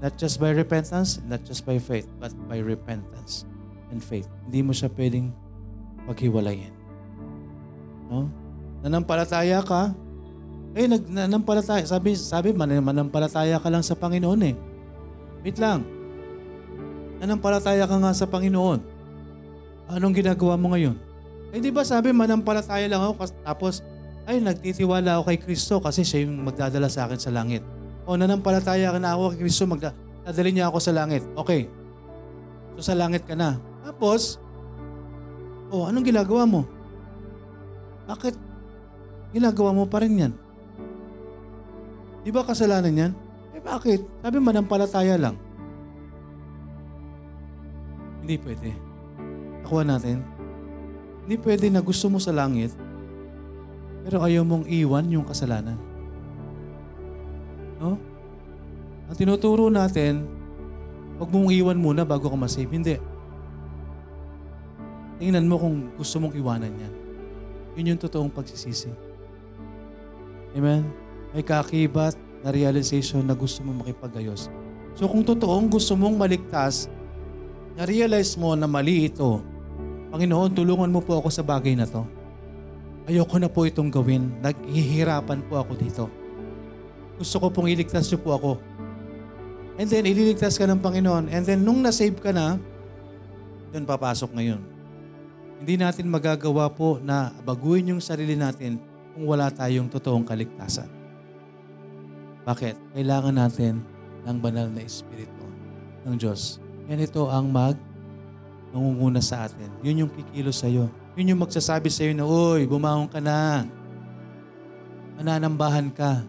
[0.00, 3.44] Not just by repentance, not just by faith, but by repentance
[3.92, 4.26] and faith.
[4.48, 5.28] Hindi mo siya pwedeng
[6.08, 6.81] paghiwalayin.
[8.12, 8.28] No?
[8.84, 9.96] Nanampalataya ka,
[10.76, 11.84] eh, nag, nanampalataya.
[11.84, 14.54] Sabi, sabi man, manampalataya ka lang sa Panginoon eh.
[15.40, 15.84] Wait lang.
[17.20, 18.80] Nanampalataya ka nga sa Panginoon.
[19.92, 20.96] Anong ginagawa mo ngayon?
[21.52, 23.84] Eh di ba sabi manampalataya lang ako tapos
[24.24, 27.60] ay nagtitiwala ako kay Kristo kasi siya yung magdadala sa akin sa langit.
[28.08, 31.22] O nanampalataya ka na ako kay Kristo, magdadala niya ako sa langit.
[31.36, 31.68] Okay.
[32.80, 33.60] So sa langit ka na.
[33.84, 34.40] Tapos,
[35.68, 36.64] oh, anong ginagawa mo?
[38.12, 38.36] Bakit
[39.32, 40.32] ginagawa mo pa rin yan?
[42.20, 43.12] Di ba kasalanan yan?
[43.56, 44.04] Eh bakit?
[44.20, 45.40] Sabi manampalataya lang.
[48.20, 48.70] Hindi pwede.
[49.64, 50.20] Nakuha natin.
[51.24, 52.76] Hindi pwede na gusto mo sa langit,
[54.04, 55.80] pero ayaw mong iwan yung kasalanan.
[57.80, 57.96] No?
[59.08, 60.28] Ang tinuturo natin,
[61.16, 62.68] huwag mong iwan muna bago ka masave.
[62.68, 63.00] Hindi.
[65.16, 67.01] Tingnan mo kung gusto mong iwanan yan.
[67.76, 68.92] Yun yung totoong pagsisisi.
[70.52, 70.84] Amen?
[71.32, 74.52] May kakibat na realization na gusto mong makipagayos.
[74.92, 76.92] So kung totoong gusto mong maligtas,
[77.78, 79.40] na-realize mo na mali ito,
[80.12, 82.04] Panginoon, tulungan mo po ako sa bagay na to.
[83.08, 84.28] Ayoko na po itong gawin.
[84.44, 86.04] Naghihirapan po ako dito.
[87.16, 88.50] Gusto ko pong iligtas niyo po ako.
[89.80, 91.32] And then, ililigtas ka ng Panginoon.
[91.32, 92.60] And then, nung nasave ka na,
[93.72, 94.60] yun papasok ngayon.
[95.62, 98.82] Hindi natin magagawa po na baguhin yung sarili natin
[99.14, 100.90] kung wala tayong totoong kaligtasan.
[102.42, 102.98] Bakit?
[102.98, 103.78] Kailangan natin
[104.26, 105.46] ng banal na Espiritu
[106.02, 106.58] ng Diyos.
[106.90, 107.78] Yan ito ang mag
[108.74, 109.70] nangunguna sa atin.
[109.86, 110.90] Yun yung kikilos sa iyo.
[111.14, 113.62] Yun yung magsasabi sa iyo na, Uy, bumangon ka na.
[115.14, 116.26] Mananambahan ka.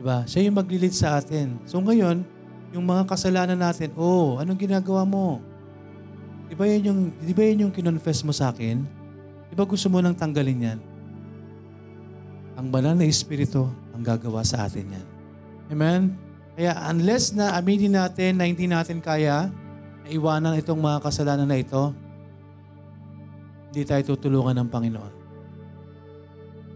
[0.00, 0.24] Diba?
[0.24, 1.60] Siya yung maglilid sa atin.
[1.68, 2.24] So ngayon,
[2.72, 5.51] yung mga kasalanan natin, oh, anong ginagawa mo?
[6.48, 8.82] Di ba yun yung, di ba yun yung kinonfess mo sa akin?
[9.50, 10.78] Di ba gusto mo nang tanggalin yan?
[12.56, 15.06] Ang banal na Espiritu ang gagawa sa atin yan.
[15.72, 16.02] Amen?
[16.52, 19.48] Kaya unless na aminin natin na hindi natin kaya,
[20.04, 21.96] naiwanan itong mga kasalanan na ito,
[23.72, 25.14] hindi tayo tutulungan ng Panginoon.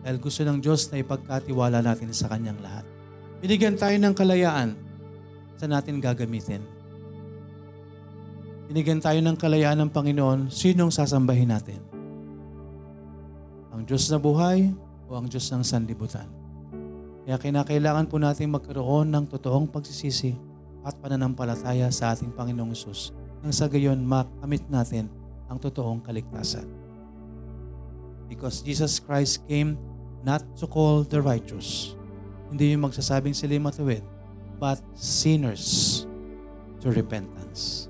[0.01, 2.87] Dahil gusto ng Diyos na ipagkatiwala natin sa Kanyang lahat.
[3.45, 4.79] Binigyan tayo ng kalayaan
[5.61, 6.76] sa natin gagamitin.
[8.67, 11.79] Binigyan tayo ng kalayaan ng Panginoon, sinong sasambahin natin?
[13.71, 14.75] Ang Diyos na buhay
[15.07, 16.27] o ang Diyos ng sanlibutan?
[17.23, 20.35] Kaya kinakailangan po natin magkaroon ng totoong pagsisisi
[20.83, 25.07] at pananampalataya sa ating Panginoong Isus nang sa gayon makamit natin
[25.47, 26.67] ang totoong kaligtasan.
[28.27, 29.79] Because Jesus Christ came
[30.27, 31.95] not to call the righteous.
[32.51, 34.03] Hindi yung magsasabing sila matuwid,
[34.59, 36.03] but sinners
[36.83, 37.87] to repentance.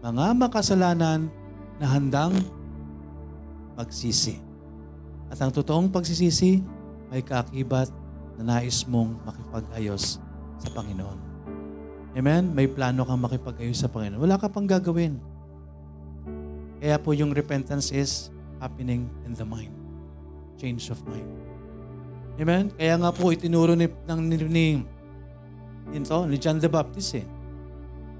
[0.00, 1.28] Mga makasalanan
[1.76, 2.32] na handang
[3.76, 4.40] magsisi.
[5.28, 6.64] At ang totoong pagsisisi
[7.12, 7.92] ay kaakibat
[8.40, 10.16] na nais mong makipag-ayos
[10.56, 11.18] sa Panginoon.
[12.16, 12.48] Amen?
[12.56, 14.24] May plano kang makipag-ayos sa Panginoon.
[14.24, 15.20] Wala ka pang gagawin.
[16.80, 19.72] Kaya po yung repentance is happening in the mind.
[20.56, 21.28] Change of mind.
[22.40, 22.72] Amen?
[22.72, 24.66] Kaya nga po itinuro ni, ng, ni, ni,
[25.92, 27.26] ito, ni John the Baptist eh.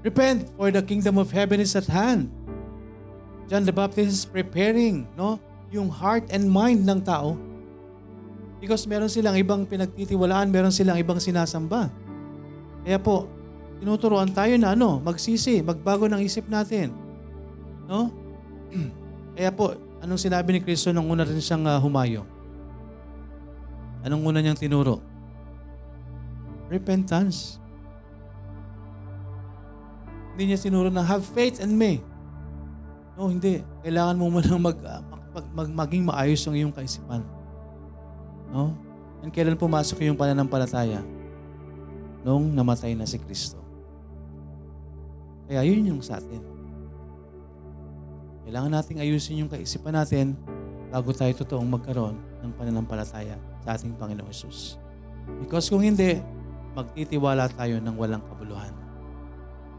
[0.01, 2.33] Repent for the kingdom of heaven is at hand.
[3.45, 5.37] John the Baptist is preparing no,
[5.69, 7.37] yung heart and mind ng tao
[8.57, 11.89] because meron silang ibang pinagtitiwalaan, meron silang ibang sinasamba.
[12.81, 13.29] Kaya po,
[13.77, 16.93] tinuturuan tayo na ano, magsisi, magbago ng isip natin.
[17.85, 18.09] No?
[19.37, 22.25] Kaya po, anong sinabi ni Kristo nung una rin siyang uh, humayo?
[24.01, 24.97] Anong una niyang tinuro?
[26.73, 27.60] Repentance.
[30.35, 31.99] Hindi niya tinuro na have faith in me.
[33.19, 33.59] No, hindi.
[33.83, 35.01] Kailangan mo muna mag, uh,
[35.35, 37.21] mag, mag, maging maayos ang iyong kaisipan.
[38.51, 38.75] No?
[39.21, 41.03] And kailan pumasok yung pananampalataya?
[42.25, 43.59] Nung namatay na si Kristo.
[45.51, 46.41] Kaya yun yung sa atin.
[48.47, 50.33] Kailangan nating ayusin yung kaisipan natin
[50.91, 54.75] bago tayo totoong magkaroon ng pananampalataya sa ating Panginoong Yesus.
[55.39, 56.19] Because kung hindi,
[56.75, 58.73] magtitiwala tayo ng walang kabuluhan.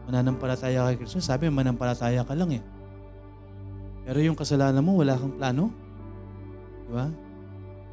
[0.09, 2.63] Mananampalataya kay Kristo, sabi manampalataya ka lang eh.
[4.03, 5.71] Pero yung kasalanan mo, wala kang plano.
[6.87, 7.07] Di ba?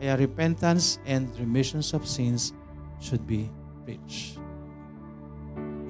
[0.00, 2.56] Kaya repentance and remissions of sins
[2.98, 3.46] should be
[3.86, 4.40] preached.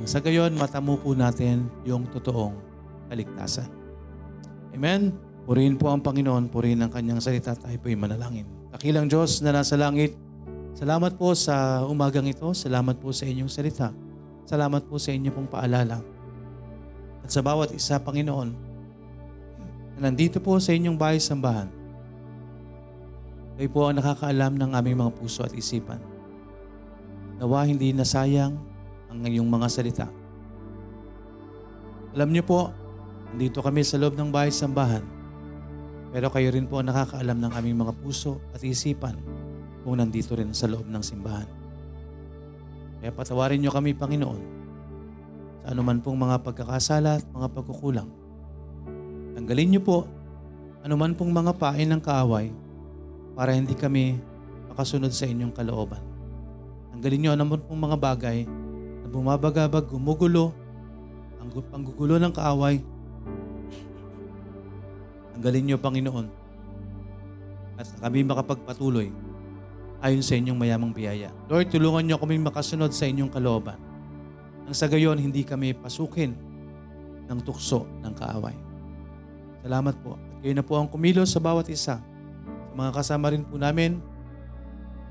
[0.09, 2.57] Sa gayon, matamo po natin yung totoong
[3.13, 3.69] kaligtasan.
[4.73, 5.13] Amen?
[5.45, 8.49] Purihin po ang Panginoon, purihin ang kanyang salita, tayo po'y manalangin.
[8.73, 10.17] Kakilang Diyos na nasa langit,
[10.73, 13.91] salamat po sa umagang ito, salamat po sa inyong salita,
[14.51, 16.03] salamat po sa inyong pong paalala.
[17.23, 18.51] At sa bawat isa, Panginoon,
[19.95, 21.71] na nandito po sa inyong bahay sambahan,
[23.55, 26.03] kayo po ang nakakaalam ng aming mga puso at isipan.
[27.39, 28.59] Nawa hindi nasayang
[29.07, 30.07] ang iyong mga salita.
[32.17, 32.75] Alam niyo po,
[33.31, 35.05] nandito kami sa loob ng bahay sambahan,
[36.11, 39.15] pero kayo rin po ang nakakaalam ng aming mga puso at isipan
[39.87, 41.60] kung nandito rin sa loob ng simbahan.
[43.01, 44.43] Kaya patawarin niyo kami, Panginoon,
[45.65, 48.09] sa anuman pong mga pagkakasala at mga pagkukulang.
[49.33, 49.99] Tanggalin niyo po
[50.85, 52.53] anuman pong mga pain ng kaaway
[53.33, 54.21] para hindi kami
[54.69, 56.01] makasunod sa inyong kalooban.
[56.93, 58.39] Tanggalin niyo anuman pong mga bagay
[59.01, 60.53] na bumabagabag, gumugulo,
[61.41, 62.85] ang panggugulo ng kaaway.
[65.33, 66.29] Tanggalin niyo, Panginoon,
[67.81, 69.09] at kami makapagpatuloy
[70.01, 71.29] ayon sa inyong mayamang biyaya.
[71.47, 73.77] Lord, tulungan niyo kami makasunod sa inyong kalooban.
[74.65, 76.33] Nang sa gayon, hindi kami pasukin
[77.29, 78.57] ng tukso ng kaaway.
[79.61, 80.17] Salamat po.
[80.17, 82.01] At kayo na po ang kumilos sa bawat isa.
[82.01, 84.01] Sa mga kasama rin po namin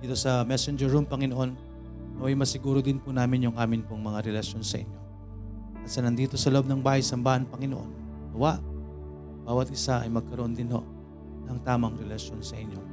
[0.01, 1.53] dito sa messenger room, Panginoon,
[2.17, 4.99] naway masiguro din po namin yung amin pong mga relasyon sa inyo.
[5.85, 7.89] At sa nandito sa loob ng bahay, sambahan, Panginoon,
[8.33, 8.57] nawa,
[9.45, 10.81] bawat isa ay magkaroon din ho
[11.45, 12.88] ng tamang relasyon sa inyo.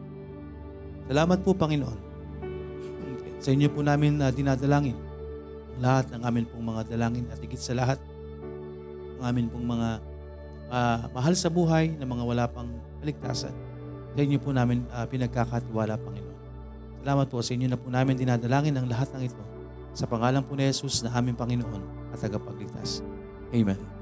[1.06, 1.98] Salamat po, Panginoon.
[3.38, 4.98] Sa inyo po namin uh, dinadalangin
[5.76, 8.00] lahat ng amin pong mga dalangin at higit sa lahat
[9.20, 9.88] ng amin pong mga
[10.72, 12.68] uh, mahal sa buhay na mga wala pang
[13.04, 13.52] kaligtasan.
[14.16, 16.38] Sa inyo po namin uh, pinagkakatiwala, Panginoon.
[17.04, 19.44] Salamat po sa inyo na po namin dinadalangin ang lahat ng ito
[19.94, 23.04] sa pangalan po ni Jesus na aming Panginoon at tagapagligtas.
[23.54, 23.95] Amen.